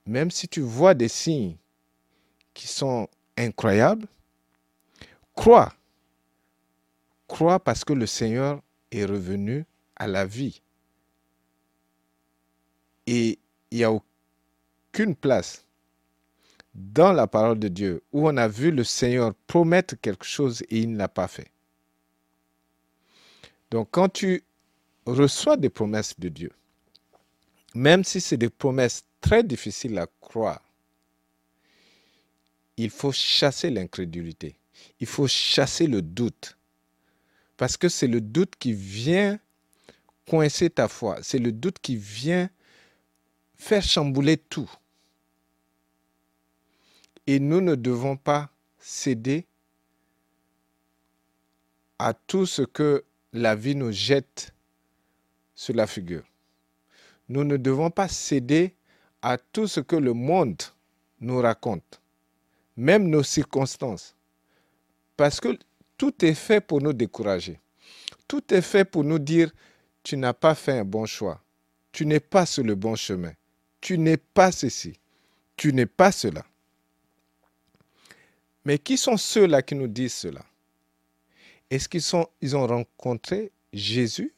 Même 0.06 0.32
si 0.32 0.48
tu 0.48 0.62
vois 0.62 0.94
des 0.94 1.08
signes 1.08 1.56
qui 2.54 2.68
sont 2.68 3.08
incroyables, 3.38 4.08
crois. 5.36 5.74
Crois 7.28 7.60
parce 7.60 7.86
que 7.86 7.94
le 7.94 8.06
Seigneur 8.06 8.62
est 8.92 9.06
revenu 9.06 9.66
à 9.96 10.08
la 10.08 10.26
vie. 10.26 10.62
Et 13.08 13.40
il 13.72 13.78
n'y 13.78 13.84
a 13.84 13.92
aucune 13.92 15.16
place 15.16 15.66
dans 16.74 17.12
la 17.14 17.28
parole 17.28 17.60
de 17.60 17.68
Dieu 17.68 18.04
où 18.12 18.28
on 18.28 18.38
a 18.38 18.48
vu 18.48 18.72
le 18.72 18.84
Seigneur 18.84 19.34
promettre 19.48 19.96
quelque 20.02 20.26
chose 20.26 20.62
et 20.64 20.80
il 20.80 20.92
ne 20.92 20.98
l'a 20.98 21.08
pas 21.08 21.28
fait. 21.28 21.52
Donc 23.70 23.90
quand 23.92 24.10
tu 24.10 24.44
reçois 25.06 25.58
des 25.58 25.70
promesses 25.70 26.20
de 26.20 26.30
Dieu, 26.30 26.52
même 27.74 28.04
si 28.04 28.20
c'est 28.20 28.38
des 28.38 28.50
promesses 28.50 29.04
très 29.22 29.44
difficiles 29.44 29.98
à 29.98 30.08
croire, 30.20 30.62
il 32.84 32.90
faut 32.90 33.12
chasser 33.12 33.70
l'incrédulité, 33.70 34.58
il 35.00 35.08
faut 35.08 35.28
chasser 35.28 35.88
le 35.88 36.02
doute, 36.02 36.58
parce 37.58 37.78
que 37.78 37.90
c'est 37.90 38.08
le 38.08 38.22
doute 38.22 38.56
qui 38.58 38.74
vient 38.74 39.40
coincer 40.28 40.70
ta 40.70 40.88
foi, 40.88 41.20
c'est 41.22 41.40
le 41.40 41.52
doute 41.52 41.80
qui 41.80 41.96
vient 41.96 42.50
faire 43.56 43.84
chambouler 43.84 44.38
tout. 44.38 44.70
Et 47.28 47.40
nous 47.40 47.62
ne 47.62 47.76
devons 47.76 48.18
pas 48.18 48.50
céder 48.80 49.46
à 52.00 52.16
tout 52.16 52.48
ce 52.48 52.64
que 52.64 53.06
la 53.32 53.56
vie 53.56 53.76
nous 53.76 53.92
jette 53.92 54.54
sur 55.54 55.76
la 55.76 55.86
figure. 55.86 56.24
Nous 57.30 57.44
ne 57.44 57.58
devons 57.58 57.92
pas 57.92 58.08
céder 58.08 58.74
à 59.22 59.38
tout 59.38 59.68
ce 59.68 59.80
que 59.80 59.96
le 59.96 60.14
monde 60.14 60.62
nous 61.20 61.40
raconte, 61.40 62.01
même 62.78 63.08
nos 63.08 63.24
circonstances. 63.24 64.16
Parce 65.18 65.40
que 65.40 65.58
tout 65.98 66.26
est 66.26 66.34
fait 66.34 66.62
pour 66.62 66.82
nous 66.82 66.94
décourager. 66.94 67.60
Tout 68.28 68.54
est 68.54 68.62
fait 68.62 68.86
pour 68.86 69.04
nous 69.04 69.20
dire, 69.20 69.52
tu 70.04 70.18
n'as 70.18 70.34
pas 70.34 70.56
fait 70.56 70.80
un 70.80 70.86
bon 70.86 71.06
choix. 71.06 71.42
Tu 71.92 72.06
n'es 72.06 72.20
pas 72.20 72.46
sur 72.46 72.64
le 72.64 72.76
bon 72.76 72.96
chemin. 72.96 73.34
Tu 73.82 73.98
n'es 73.98 74.18
pas 74.18 74.52
ceci. 74.52 74.98
Tu 75.58 75.74
n'es 75.74 75.86
pas 75.86 76.12
cela. 76.12 76.46
Mais 78.64 78.80
qui 78.80 78.98
sont 78.98 79.18
ceux-là 79.18 79.62
qui 79.62 79.76
nous 79.76 79.88
disent 79.88 80.14
cela? 80.14 80.46
Est-ce 81.70 81.88
qu'ils 81.90 82.56
ont 82.56 82.68
rencontré 82.68 83.52
Jésus, 83.74 84.34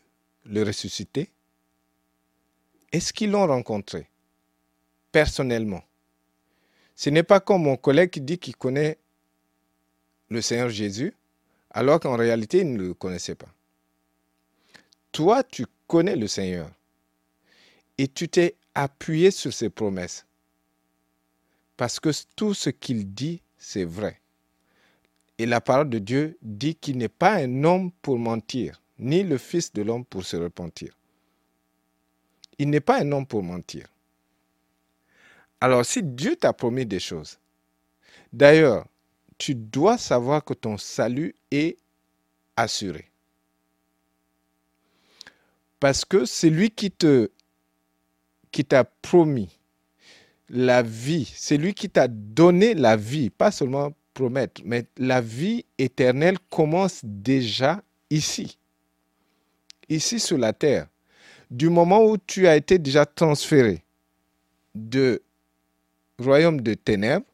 le 0.46 0.64
ressuscité? 0.64 1.30
Est-ce 2.92 3.14
qu'ils 3.14 3.32
l'ont 3.32 3.48
rencontré? 3.48 4.08
Personnellement 5.12 5.84
Ce 6.96 7.10
n'est 7.10 7.24
pas 7.24 7.40
comme 7.40 7.64
mon 7.64 7.76
collègue 7.76 8.12
qui 8.12 8.22
dit 8.22 8.38
qu'il 8.38 8.56
connaît 8.56 8.98
le 10.30 10.42
Seigneur 10.42 10.70
Jésus, 10.70 11.14
alors 11.70 12.00
qu'en 12.00 12.16
réalité, 12.16 12.60
il 12.60 12.74
ne 12.74 12.78
le 12.78 12.94
connaissait 12.94 13.36
pas. 13.36 13.54
Toi, 15.12 15.44
tu 15.44 15.66
connais 15.88 16.16
le 16.16 16.28
Seigneur 16.28 16.70
et 17.98 18.08
tu 18.08 18.28
t'es 18.28 18.56
appuyé 18.74 19.32
sur 19.32 19.54
ses 19.54 19.70
promesses. 19.70 20.26
Parce 21.78 22.00
que 22.00 22.10
tout 22.36 22.54
ce 22.54 22.70
qu'il 22.70 23.14
dit, 23.14 23.42
c'est 23.58 23.86
vrai. 23.86 24.20
Et 25.38 25.46
la 25.46 25.62
parole 25.62 25.90
de 25.90 26.00
Dieu 26.00 26.38
dit 26.42 26.76
qu'il 26.76 26.98
n'est 26.98 27.10
pas 27.10 27.34
un 27.36 27.64
homme 27.64 27.92
pour 28.02 28.20
mentir, 28.20 28.82
ni 29.00 29.24
le 29.24 29.38
Fils 29.38 29.74
de 29.74 29.82
l'homme 29.82 30.06
pour 30.06 30.24
se 30.24 30.38
repentir. 30.38 30.96
Il 32.60 32.70
n'est 32.70 32.80
pas 32.80 33.02
un 33.02 33.12
homme 33.12 33.26
pour 33.26 33.44
mentir. 33.44 33.88
Alors 35.64 35.86
si 35.86 36.04
Dieu 36.04 36.36
t'a 36.36 36.52
promis 36.52 36.86
des 36.86 37.00
choses, 37.00 37.40
d'ailleurs, 38.34 38.86
tu 39.38 39.56
dois 39.56 39.98
savoir 39.98 40.44
que 40.44 40.54
ton 40.54 40.78
salut 40.78 41.36
est 41.52 41.78
assuré. 42.58 43.10
Parce 45.80 46.04
que 46.04 46.26
c'est 46.26 46.50
lui 46.50 46.70
qui 46.70 46.92
te 46.92 47.32
qui 48.52 48.66
t'a 48.66 48.84
promis 48.84 49.58
la 50.50 50.84
vie, 50.84 51.32
c'est 51.34 51.56
lui 51.56 51.74
qui 51.74 51.90
t'a 51.90 52.10
donné 52.10 52.74
la 52.74 52.98
vie, 52.98 53.30
pas 53.30 53.50
seulement 53.50 53.94
promettre, 54.14 54.62
mais 54.66 54.86
la 54.98 55.22
vie 55.22 55.64
éternelle 55.78 56.40
commence 56.50 57.00
déjà 57.06 57.82
ici, 58.10 58.58
ici 59.88 60.20
sur 60.20 60.38
la 60.38 60.52
terre. 60.52 60.90
Du 61.50 61.70
moment 61.70 62.04
où 62.04 62.18
tu 62.18 62.50
as 62.50 62.58
été 62.58 62.80
déjà 62.80 63.06
transféré 63.06 63.82
de 64.76 65.23
royaume 66.24 66.62
de 66.62 66.74
ténèbres, 66.74 67.26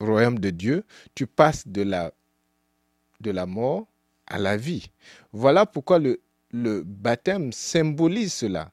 royaume 0.00 0.38
de 0.38 0.50
Dieu, 0.50 0.84
tu 1.14 1.26
passes 1.26 1.66
de 1.66 1.82
la, 1.82 3.46
mort 3.46 3.86
à 4.26 4.38
la 4.38 4.56
vie. 4.56 4.90
Voilà 5.32 5.66
pourquoi 5.66 5.98
le, 5.98 6.20
le 6.50 6.82
baptême 6.82 7.52
symbolise 7.52 8.32
cela. 8.32 8.70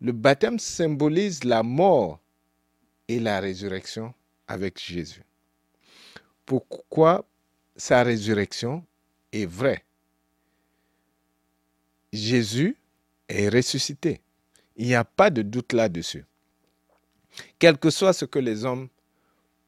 Le 0.00 0.12
baptême 0.12 0.58
symbolise 0.58 1.44
la 1.44 1.62
mort 1.62 2.18
et 3.08 3.20
la 3.20 3.40
résurrection 3.40 4.12
avec 4.48 4.80
Jésus. 4.80 5.22
Pourquoi 6.44 7.24
sa 7.76 8.02
résurrection 8.02 8.84
est 9.32 9.46
vraie? 9.46 9.84
Jésus 12.12 12.76
est 13.28 13.48
ressuscité. 13.48 14.20
Il 14.76 14.86
n'y 14.86 14.94
a 14.94 15.04
pas 15.04 15.30
de 15.30 15.42
doute 15.42 15.72
là-dessus. 15.72 16.24
Quel 17.58 17.78
que 17.78 17.90
soit 17.90 18.12
ce 18.12 18.24
que 18.24 18.38
les 18.38 18.64
hommes 18.64 18.88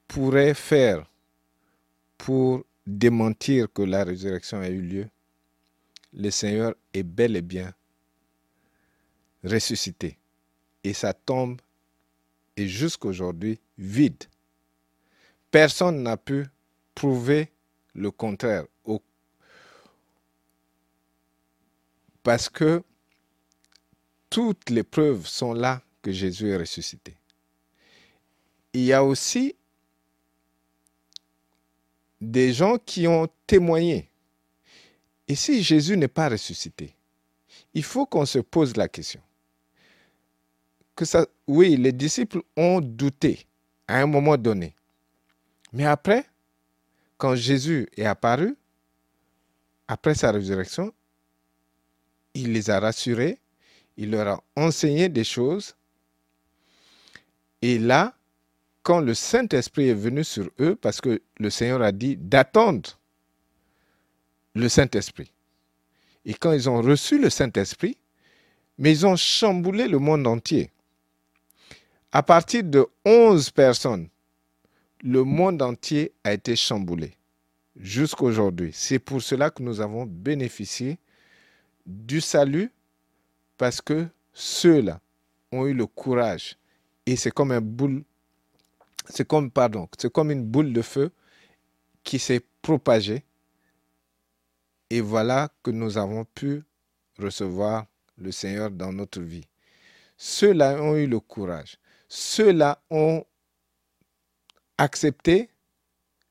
pourraient 0.09 0.55
faire 0.55 1.07
pour 2.19 2.65
démentir 2.87 3.73
que 3.73 3.83
la 3.83 4.05
résurrection 4.05 4.61
a 4.61 4.69
eu 4.69 4.81
lieu, 4.81 5.09
le 6.13 6.31
Seigneur 6.31 6.75
est 6.93 7.03
bel 7.03 7.37
et 7.37 7.43
bien 7.43 7.75
ressuscité 9.43 10.19
et 10.83 10.93
sa 10.93 11.13
tombe 11.13 11.61
est 12.57 12.69
jusqu'aujourd'hui 12.69 13.59
vide. 13.79 14.25
Personne 15.51 16.03
n'a 16.03 16.17
pu 16.17 16.47
prouver 16.95 17.53
le 17.95 18.11
contraire. 18.11 18.65
Parce 22.23 22.49
que 22.49 22.83
toutes 24.31 24.71
les 24.71 24.83
preuves 24.83 25.27
sont 25.27 25.53
là 25.53 25.83
que 26.01 26.11
Jésus 26.11 26.49
est 26.49 26.57
ressuscité. 26.57 27.15
Il 28.75 28.83
y 28.83 28.93
a 28.93 29.03
aussi 29.03 29.55
des 32.21 32.53
gens 32.53 32.77
qui 32.77 33.07
ont 33.07 33.29
témoigné. 33.47 34.11
Et 35.29 35.35
si 35.35 35.63
Jésus 35.63 35.97
n'est 35.97 36.09
pas 36.09 36.29
ressuscité, 36.29 36.95
il 37.73 37.83
faut 37.83 38.05
qu'on 38.05 38.27
se 38.27 38.41
pose 38.41 38.77
la 38.77 38.89
question 38.89 39.23
oui, 41.47 41.77
les 41.77 41.93
disciples 41.93 42.43
ont 42.57 42.81
douté 42.81 43.47
à 43.89 44.01
un 44.01 44.07
moment 44.07 44.37
donné. 44.37 44.75
Mais 45.73 45.85
après, 45.85 46.25
quand 47.19 47.35
Jésus 47.35 47.89
est 47.97 48.05
apparu, 48.05 48.57
après 49.89 50.15
sa 50.15 50.31
résurrection, 50.31 50.93
il 52.35 52.53
les 52.53 52.71
a 52.71 52.81
rassurés, 52.81 53.39
il 53.97 54.11
leur 54.11 54.29
a 54.29 54.45
enseigné 54.57 55.09
des 55.09 55.25
choses. 55.25 55.75
Et 57.63 57.79
là, 57.79 58.15
quand 58.85 59.01
le 59.01 59.15
Saint-Esprit 59.15 59.89
est 59.89 59.95
venu 59.95 60.23
sur 60.23 60.49
eux, 60.61 60.77
parce 60.77 61.01
que 61.01 61.21
le 61.39 61.51
Seigneur 61.51 61.83
a 61.83 61.91
dit 61.91 62.17
d'attendre 62.17 62.99
le 64.55 64.69
Saint-Esprit. 64.69 65.33
Et 66.27 66.35
quand 66.35 66.53
ils 66.53 66.69
ont 66.69 66.81
reçu 66.81 67.19
le 67.19 67.31
Saint-Esprit, 67.31 67.97
mais 68.79 68.93
ils 68.93 69.07
ont 69.07 69.17
chamboulé 69.17 69.89
le 69.89 69.99
monde 69.99 70.27
entier. 70.27 70.71
À 72.13 72.23
partir 72.23 72.63
de 72.63 72.87
11 73.07 73.51
personnes, 73.51 74.09
le 75.03 75.25
monde 75.25 75.63
entier 75.63 76.13
a 76.23 76.35
été 76.35 76.55
chamboulé 76.55 77.15
jusqu'à 77.77 78.25
aujourd'hui. 78.25 78.71
C'est 78.75 78.99
pour 78.99 79.23
cela 79.23 79.51
que 79.51 79.63
nous 79.63 79.81
avons 79.81 80.05
bénéficié 80.05 80.99
du 81.87 82.21
salut 82.21 82.71
parce 83.57 83.81
que 83.81 84.07
ceux-là 84.35 85.01
ont 85.53 85.67
eu 85.67 85.73
le 85.73 85.87
courage 85.87 86.59
et 87.07 87.17
c'est 87.17 87.31
comme 87.31 87.51
un 87.51 87.61
boule 87.61 88.05
c'est 89.09 89.27
comme 89.27 89.51
c'est 89.99 90.13
comme 90.13 90.31
une 90.31 90.45
boule 90.45 90.73
de 90.73 90.83
feu 90.83 91.13
qui 92.03 92.19
s'est 92.19 92.45
propagée 92.63 93.25
et 94.91 95.01
voilà 95.01 95.51
que 95.63 95.71
nous 95.71 95.99
avons 95.99 96.25
pu 96.25 96.63
recevoir 97.19 97.87
le 98.17 98.31
Seigneur 98.33 98.71
dans 98.71 98.93
notre 98.93 99.21
vie. 99.21 99.47
Ceux-là 100.17 100.81
ont 100.83 100.97
eu 100.97 101.07
le 101.07 101.21
courage 101.21 101.79
ceux-là 102.09 102.83
ont 102.91 103.25
accepté 104.79 105.51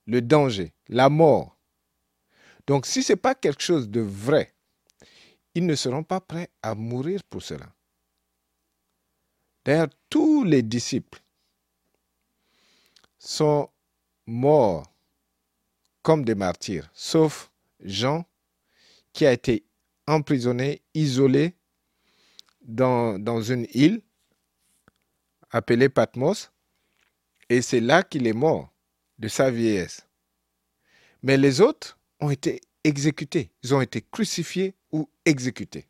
le 0.05 0.21
danger, 0.21 0.73
la 0.87 1.09
mort. 1.09 1.57
Donc 2.67 2.85
si 2.85 3.03
ce 3.03 3.13
n'est 3.13 3.17
pas 3.17 3.35
quelque 3.35 3.61
chose 3.61 3.89
de 3.89 4.01
vrai, 4.01 4.53
ils 5.55 5.65
ne 5.65 5.75
seront 5.75 6.03
pas 6.03 6.21
prêts 6.21 6.49
à 6.61 6.75
mourir 6.75 7.21
pour 7.25 7.41
cela. 7.41 7.73
D'ailleurs, 9.65 9.89
tous 10.09 10.43
les 10.43 10.61
disciples 10.61 11.22
sont 13.23 13.69
morts 14.25 14.93
comme 16.01 16.25
des 16.25 16.35
martyrs, 16.35 16.89
sauf 16.93 17.51
Jean 17.79 18.25
qui 19.13 19.25
a 19.25 19.31
été 19.31 19.65
emprisonné, 20.07 20.81
isolé 20.93 21.55
dans, 22.61 23.41
une 23.41 23.65
île 23.73 24.01
appelé 25.51 25.87
Patmos, 25.87 26.51
et 27.49 27.61
c'est 27.61 27.79
là 27.79 28.03
qu'il 28.03 28.27
est 28.27 28.33
mort 28.33 28.73
de 29.19 29.27
sa 29.29 29.51
vieillesse. 29.51 30.05
Mais 31.21 31.37
les 31.37 31.61
autres 31.61 31.97
ont 32.19 32.29
été 32.29 32.59
exécutés, 32.83 33.51
ils 33.63 33.73
ont 33.73 33.81
été 33.81 34.01
crucifiés 34.01 34.75
ou 34.91 35.09
exécutés. 35.23 35.87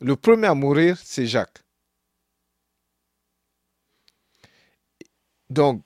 Le 0.00 0.16
premier 0.16 0.46
à 0.46 0.54
mourir, 0.54 0.96
c'est 0.96 1.26
Jacques. 1.26 1.62
Donc, 5.50 5.84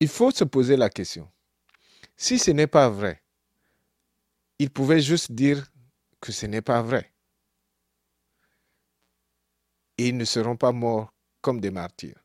il 0.00 0.08
faut 0.08 0.30
se 0.30 0.44
poser 0.44 0.76
la 0.76 0.90
question. 0.90 1.30
Si 2.16 2.38
ce 2.38 2.50
n'est 2.50 2.66
pas 2.66 2.88
vrai, 2.88 3.22
il 4.58 4.70
pouvait 4.70 5.00
juste 5.00 5.32
dire 5.32 5.70
que 6.20 6.32
ce 6.32 6.46
n'est 6.46 6.62
pas 6.62 6.82
vrai 6.82 7.12
et 9.98 10.08
ils 10.08 10.16
ne 10.16 10.24
seront 10.24 10.56
pas 10.56 10.72
morts 10.72 11.12
comme 11.40 11.60
des 11.60 11.70
martyrs. 11.70 12.18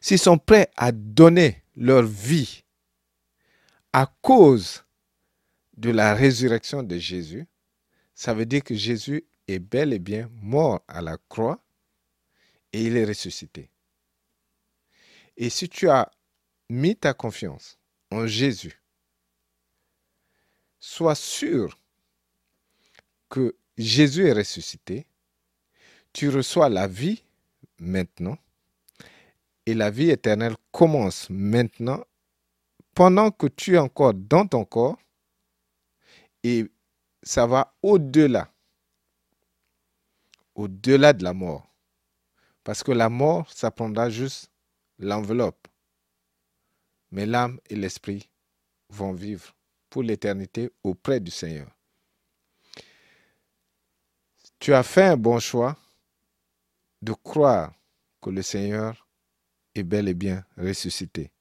S'ils 0.00 0.18
sont 0.18 0.38
prêts 0.38 0.70
à 0.76 0.92
donner 0.92 1.62
leur 1.76 2.02
vie 2.02 2.64
à 3.92 4.06
cause 4.20 4.84
de 5.76 5.90
la 5.90 6.14
résurrection 6.14 6.82
de 6.82 6.98
Jésus, 6.98 7.46
ça 8.14 8.34
veut 8.34 8.46
dire 8.46 8.62
que 8.62 8.74
Jésus 8.74 9.24
est 9.48 9.58
bel 9.58 9.92
et 9.92 9.98
bien 9.98 10.30
mort 10.34 10.82
à 10.88 11.00
la 11.00 11.16
croix 11.28 11.62
et 12.72 12.82
il 12.82 12.96
est 12.96 13.04
ressuscité. 13.04 13.71
Et 15.36 15.50
si 15.50 15.68
tu 15.68 15.88
as 15.88 16.10
mis 16.68 16.96
ta 16.96 17.14
confiance 17.14 17.78
en 18.10 18.26
Jésus, 18.26 18.80
sois 20.78 21.14
sûr 21.14 21.78
que 23.28 23.56
Jésus 23.78 24.26
est 24.26 24.32
ressuscité 24.32 25.06
tu 26.12 26.28
reçois 26.28 26.68
la 26.68 26.86
vie 26.86 27.22
maintenant 27.78 28.36
et 29.66 29.74
la 29.74 29.90
vie 29.90 30.10
éternelle 30.10 30.56
commence 30.70 31.28
maintenant 31.30 32.04
pendant 32.94 33.30
que 33.30 33.46
tu 33.46 33.74
es 33.74 33.78
encore 33.78 34.14
dans 34.14 34.46
ton 34.46 34.64
corps 34.64 34.98
et 36.42 36.66
ça 37.22 37.46
va 37.46 37.74
au-delà, 37.82 38.52
au-delà 40.54 41.12
de 41.12 41.22
la 41.22 41.32
mort. 41.32 41.66
Parce 42.64 42.82
que 42.82 42.92
la 42.92 43.08
mort, 43.08 43.50
ça 43.52 43.70
prendra 43.70 44.10
juste 44.10 44.50
l'enveloppe. 45.02 45.68
Mais 47.10 47.26
l'âme 47.26 47.60
et 47.68 47.76
l'esprit 47.76 48.30
vont 48.88 49.12
vivre 49.12 49.54
pour 49.90 50.02
l'éternité 50.02 50.70
auprès 50.82 51.20
du 51.20 51.30
Seigneur. 51.30 51.70
Tu 54.58 54.72
as 54.72 54.82
fait 54.82 55.04
un 55.04 55.16
bon 55.16 55.38
choix 55.38 55.76
de 57.02 57.12
croire 57.12 57.74
que 58.20 58.30
le 58.30 58.42
Seigneur 58.42 59.06
est 59.74 59.82
bel 59.82 60.08
et 60.08 60.14
bien 60.14 60.44
ressuscité. 60.56 61.32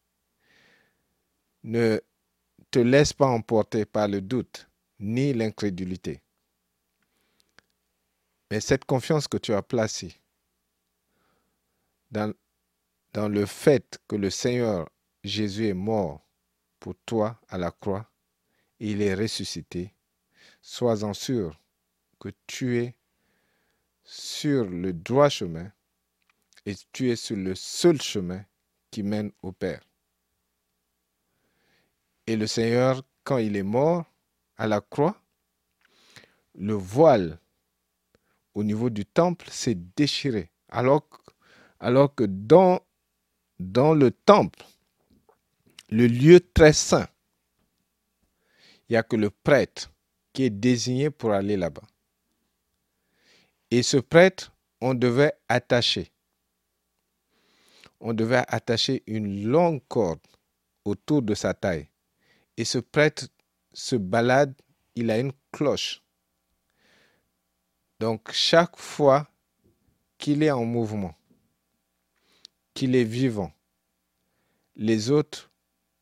Ne 1.64 2.02
te 2.72 2.80
laisse 2.80 3.14
pas 3.14 3.28
emporter 3.28 3.86
par 3.86 4.08
le 4.08 4.22
doute 4.22 4.68
ni 5.00 5.34
l'incrédulité. 5.34 6.22
Mais 8.50 8.60
cette 8.60 8.86
confiance 8.86 9.28
que 9.28 9.38
tu 9.38 9.54
as 9.54 9.62
placée 9.62 10.16
dans, 12.10 12.34
dans 13.14 13.28
le 13.28 13.46
fait 13.46 14.00
que 14.08 14.16
le 14.16 14.30
Seigneur 14.30 14.90
Jésus 15.24 15.68
est 15.68 15.74
mort 15.74 16.26
pour 16.80 16.96
toi 17.06 17.40
à 17.50 17.58
la 17.58 17.72
croix, 17.72 18.10
et 18.80 18.92
il 18.92 19.02
est 19.02 19.14
ressuscité, 19.14 19.94
sois-en 20.62 21.14
sûr 21.14 21.60
que 22.20 22.30
tu 22.48 22.80
es 22.80 22.96
sur 24.04 24.66
le 24.66 24.94
droit 24.94 25.30
chemin 25.30 25.72
et 26.66 26.76
tu 26.92 27.10
es 27.10 27.16
sur 27.16 27.36
le 27.36 27.56
seul 27.56 28.02
chemin 28.02 28.44
qui 28.90 29.04
mène 29.04 29.32
au 29.42 29.52
Père. 29.52 29.82
Et 32.28 32.36
le 32.36 32.48
Seigneur, 32.48 33.02
quand 33.24 33.38
il 33.38 33.56
est 33.56 33.64
mort 33.64 34.06
à 34.58 34.68
la 34.68 34.82
croix, 34.82 35.20
le 36.56 36.74
voile 36.74 37.40
au 38.54 38.64
niveau 38.64 38.90
du 38.90 39.06
temple 39.06 39.50
s'est 39.50 39.78
déchiré. 39.96 40.52
Alors, 40.70 41.08
alors 41.80 42.14
que 42.14 42.26
dans, 42.26 42.82
dans 43.62 43.94
le 43.94 44.12
temple, 44.12 44.66
le 45.90 46.08
lieu 46.08 46.40
très 46.40 46.74
saint, 46.74 47.08
il 48.90 48.94
n'y 48.94 48.98
a 48.98 49.04
que 49.04 49.16
le 49.16 49.30
prêtre 49.30 49.92
qui 50.34 50.44
est 50.44 50.50
désigné 50.50 51.10
pour 51.10 51.32
aller 51.32 51.58
là-bas. 51.58 51.84
Et 53.70 53.84
ce 53.84 53.98
prêtre, 53.98 54.54
on 54.82 54.94
devait 54.94 55.34
attacher. 55.48 56.12
On 58.00 58.14
devait 58.14 58.44
attacher 58.48 59.04
une 59.06 59.48
longue 59.48 59.82
corde 59.88 60.20
autour 60.84 61.22
de 61.22 61.36
sa 61.36 61.54
taille. 61.54 61.88
Et 62.58 62.66
ce 62.66 62.80
prêtre 62.80 63.28
se 63.74 63.96
balade, 63.96 64.54
il 64.96 65.12
a 65.12 65.20
une 65.20 65.32
cloche. 65.52 66.02
Donc 68.00 68.32
chaque 68.32 68.78
fois 68.78 69.30
qu'il 70.18 70.42
est 70.44 70.52
en 70.52 70.66
mouvement, 70.66 71.16
est 72.96 73.04
vivant, 73.04 73.54
les 74.76 75.12
autres, 75.12 75.52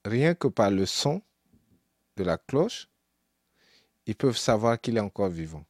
rien 0.06 0.34
que 0.36 0.48
par 0.48 0.72
le 0.72 0.86
son 0.86 1.22
de 2.16 2.24
la 2.24 2.38
cloche, 2.38 2.88
ils 4.06 4.16
peuvent 4.16 4.38
savoir 4.38 4.80
qu'il 4.80 4.98
est 4.98 5.02
encore 5.02 5.30
vivant. 5.30 5.66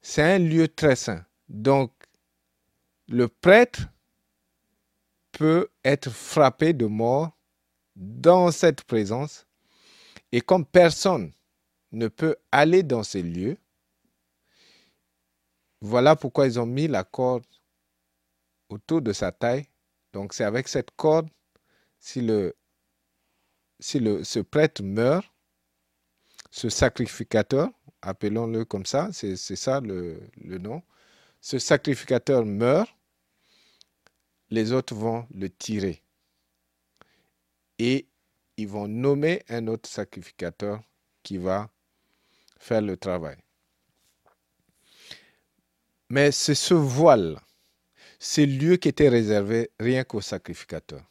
C'est 0.00 0.22
un 0.22 0.38
lieu 0.38 0.68
très 0.68 0.96
saint. 0.96 1.24
Donc, 1.48 1.92
le 3.08 3.28
prêtre 3.28 3.82
peut 5.30 5.68
être 5.84 6.10
frappé 6.10 6.72
de 6.72 6.86
mort 6.86 7.30
dans 7.94 8.50
cette 8.50 8.82
présence. 8.84 9.46
Et 10.32 10.40
comme 10.40 10.66
personne 10.66 11.32
ne 11.92 12.08
peut 12.08 12.36
aller 12.50 12.82
dans 12.82 13.02
ces 13.02 13.22
lieux, 13.22 13.58
voilà 15.80 16.16
pourquoi 16.16 16.46
ils 16.46 16.58
ont 16.58 16.66
mis 16.66 16.88
la 16.88 17.04
corde 17.04 17.44
autour 18.72 19.02
de 19.02 19.12
sa 19.12 19.32
taille. 19.32 19.66
Donc 20.12 20.34
c'est 20.34 20.44
avec 20.44 20.68
cette 20.68 20.90
corde, 20.92 21.28
si, 21.98 22.20
le, 22.20 22.54
si 23.80 23.98
le, 24.00 24.24
ce 24.24 24.40
prêtre 24.40 24.82
meurt, 24.82 25.26
ce 26.50 26.68
sacrificateur, 26.68 27.70
appelons-le 28.02 28.64
comme 28.64 28.84
ça, 28.84 29.08
c'est 29.12 29.36
ça 29.36 29.80
le, 29.80 30.20
le 30.36 30.58
nom. 30.58 30.82
Ce 31.40 31.58
sacrificateur 31.58 32.44
meurt, 32.44 32.90
les 34.50 34.72
autres 34.72 34.94
vont 34.94 35.26
le 35.34 35.48
tirer. 35.48 36.02
Et 37.78 38.06
ils 38.56 38.68
vont 38.68 38.86
nommer 38.86 39.42
un 39.48 39.66
autre 39.66 39.88
sacrificateur 39.88 40.82
qui 41.22 41.38
va 41.38 41.70
faire 42.58 42.82
le 42.82 42.96
travail. 42.96 43.38
Mais 46.10 46.30
c'est 46.30 46.54
ce 46.54 46.74
voile, 46.74 47.40
ce 48.24 48.40
lieu 48.40 48.76
qui 48.76 48.86
était 48.86 49.08
réservé 49.08 49.72
rien 49.80 50.04
qu'aux 50.04 50.20
sacrificateurs. 50.20 51.04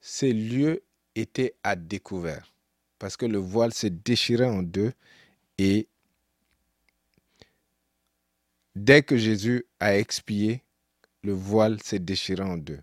Ces 0.00 0.32
lieux 0.32 0.82
étaient 1.14 1.54
à 1.62 1.76
découvert 1.76 2.52
parce 2.98 3.16
que 3.16 3.24
le 3.24 3.38
voile 3.38 3.72
s'est 3.72 3.88
déchiré 3.88 4.46
en 4.46 4.64
deux 4.64 4.92
et 5.58 5.86
dès 8.74 9.04
que 9.04 9.16
Jésus 9.16 9.64
a 9.78 9.96
expié, 9.96 10.64
le 11.22 11.34
voile 11.34 11.80
s'est 11.84 12.00
déchiré 12.00 12.42
en 12.42 12.56
deux. 12.56 12.80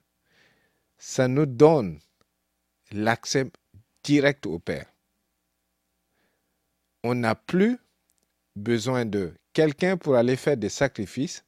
Ça 0.98 1.28
nous 1.28 1.46
donne 1.46 2.00
l'accès 2.94 3.52
direct 4.02 4.46
au 4.46 4.60
Père. 4.60 4.88
On 7.04 7.16
n'a 7.16 7.36
plus 7.36 7.78
besoin 8.56 9.04
de 9.04 9.34
quelqu'un 9.52 9.98
pour 9.98 10.16
aller 10.16 10.38
faire 10.38 10.56
des 10.56 10.70
sacrifices. 10.70 11.44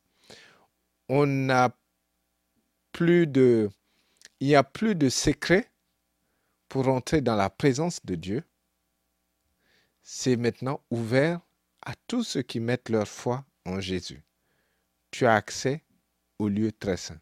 On 1.10 1.26
n'a 1.26 1.76
plus 2.92 3.28
de 3.28 3.70
il 4.40 4.48
n'y 4.48 4.56
a 4.56 4.64
plus 4.64 4.96
de 4.96 5.10
secret 5.10 5.72
pour 6.70 6.88
entrer 6.88 7.22
dans 7.22 7.36
la 7.36 7.50
présence 7.50 8.06
de 8.06 8.16
Dieu. 8.16 8.44
C'est 10.04 10.36
maintenant 10.36 10.84
ouvert 10.92 11.42
à 11.82 11.94
tous 12.08 12.24
ceux 12.24 12.42
qui 12.42 12.60
mettent 12.60 12.90
leur 12.90 13.08
foi 13.08 13.46
en 13.66 13.80
Jésus. 13.80 14.24
Tu 15.12 15.26
as 15.26 15.34
accès 15.34 15.84
au 16.38 16.50
lieu 16.50 16.72
très 16.72 16.98
saint. 16.98 17.20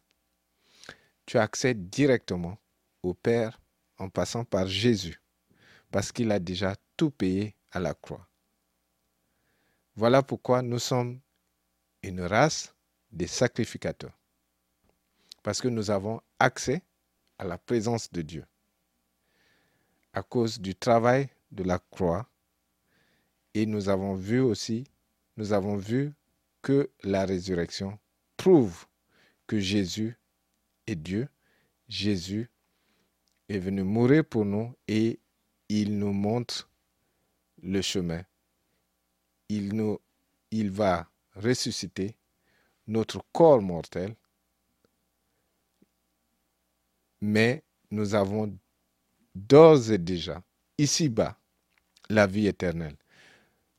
Tu 1.24 1.38
as 1.38 1.42
accès 1.42 1.74
directement 1.74 2.58
au 3.02 3.14
Père 3.14 3.60
en 3.98 4.08
passant 4.10 4.44
par 4.44 4.66
Jésus, 4.66 5.20
parce 5.90 6.12
qu'il 6.12 6.30
a 6.30 6.38
déjà 6.38 6.76
tout 6.96 7.10
payé 7.10 7.56
à 7.70 7.80
la 7.80 7.94
croix. 7.94 8.28
Voilà 9.94 10.22
pourquoi 10.22 10.60
nous 10.60 10.78
sommes 10.78 11.20
une 12.02 12.20
race 12.20 12.75
des 13.16 13.26
sacrificateurs, 13.26 14.16
parce 15.42 15.60
que 15.60 15.68
nous 15.68 15.90
avons 15.90 16.20
accès 16.38 16.82
à 17.38 17.44
la 17.44 17.58
présence 17.58 18.10
de 18.12 18.22
Dieu 18.22 18.44
à 20.16 20.22
cause 20.22 20.58
du 20.58 20.74
travail 20.74 21.28
de 21.52 21.62
la 21.62 21.78
croix. 21.78 22.26
Et 23.52 23.66
nous 23.66 23.90
avons 23.90 24.14
vu 24.14 24.40
aussi, 24.40 24.84
nous 25.36 25.52
avons 25.52 25.76
vu 25.76 26.14
que 26.62 26.90
la 27.02 27.26
résurrection 27.26 27.98
prouve 28.38 28.86
que 29.46 29.60
Jésus 29.60 30.16
est 30.86 30.96
Dieu. 30.96 31.28
Jésus 31.88 32.50
est 33.50 33.58
venu 33.58 33.82
mourir 33.82 34.24
pour 34.24 34.46
nous 34.46 34.74
et 34.88 35.20
il 35.68 35.98
nous 35.98 36.14
montre 36.14 36.70
le 37.62 37.82
chemin. 37.82 38.22
Il, 39.50 39.74
nous, 39.74 40.00
il 40.50 40.70
va 40.70 41.10
ressusciter 41.34 42.16
notre 42.86 43.22
corps 43.32 43.62
mortel, 43.62 44.14
mais 47.20 47.64
nous 47.90 48.14
avons 48.14 48.56
d'ores 49.34 49.90
et 49.90 49.98
déjà, 49.98 50.42
ici-bas, 50.78 51.38
la 52.08 52.26
vie 52.26 52.46
éternelle. 52.46 52.96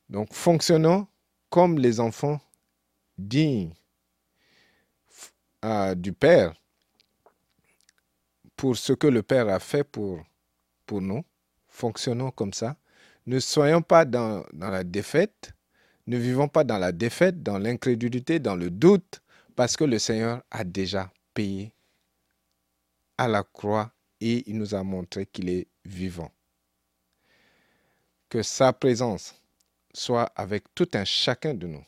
Donc 0.10 0.34
fonctionnons 0.34 1.08
comme 1.50 1.78
les 1.78 2.00
enfants 2.00 2.40
dignes 3.18 3.74
du 5.96 6.14
Père 6.14 6.54
pour 8.56 8.78
ce 8.78 8.94
que 8.94 9.08
le 9.08 9.24
Père 9.24 9.50
a 9.50 9.60
fait 9.60 9.84
pour, 9.84 10.24
nous. 10.92 11.24
Fonctionnons 11.68 12.32
comme 12.32 12.54
ça. 12.54 12.78
Ne 13.26 13.40
soyons 13.40 13.82
pas 13.82 14.06
dans 14.06 14.46
la 14.54 14.84
défaite. 14.84 15.54
Ne 16.08 16.18
vivons 16.18 16.48
pas 16.48 16.64
dans 16.64 16.78
la 16.78 16.94
défaite, 16.94 17.44
dans 17.44 17.58
l'incrédulité, 17.58 18.40
dans 18.40 18.56
le 18.56 18.70
doute, 18.70 19.22
parce 19.56 19.76
que 19.76 19.84
le 19.84 20.00
Seigneur 20.00 20.42
a 20.52 20.64
déjà 20.64 21.12
payé 21.34 21.74
à 23.18 23.28
la 23.28 23.44
croix 23.44 23.92
et 24.22 24.50
il 24.50 24.58
nous 24.58 24.74
a 24.74 24.84
montré 24.84 25.26
qu'il 25.26 25.50
est 25.50 25.68
vivant. 25.84 26.32
Que 28.30 28.42
sa 28.42 28.72
présence 28.72 29.36
soit 29.94 30.32
avec 30.36 30.64
tout 30.76 30.88
un 30.94 31.04
chacun 31.06 31.54
de 31.54 31.68
nous, 31.68 31.86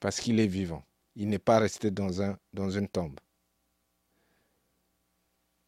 parce 0.00 0.20
qu'il 0.20 0.38
est 0.40 0.46
vivant. 0.46 0.84
Il 1.16 1.28
n'est 1.28 1.38
pas 1.38 1.60
resté 1.60 1.90
dans, 1.90 2.20
un, 2.20 2.36
une 2.52 2.88
tombe. 2.88 3.18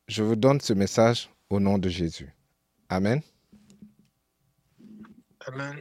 Je 0.09 0.23
vous 0.23 0.37
donne 0.37 0.61
ce 0.61 0.73
message 0.73 1.31
au 1.49 1.61
nom 1.61 1.79
de 1.79 1.89
Jésus. 1.89 2.35
Amen. 2.89 3.23
Amen. 5.47 5.81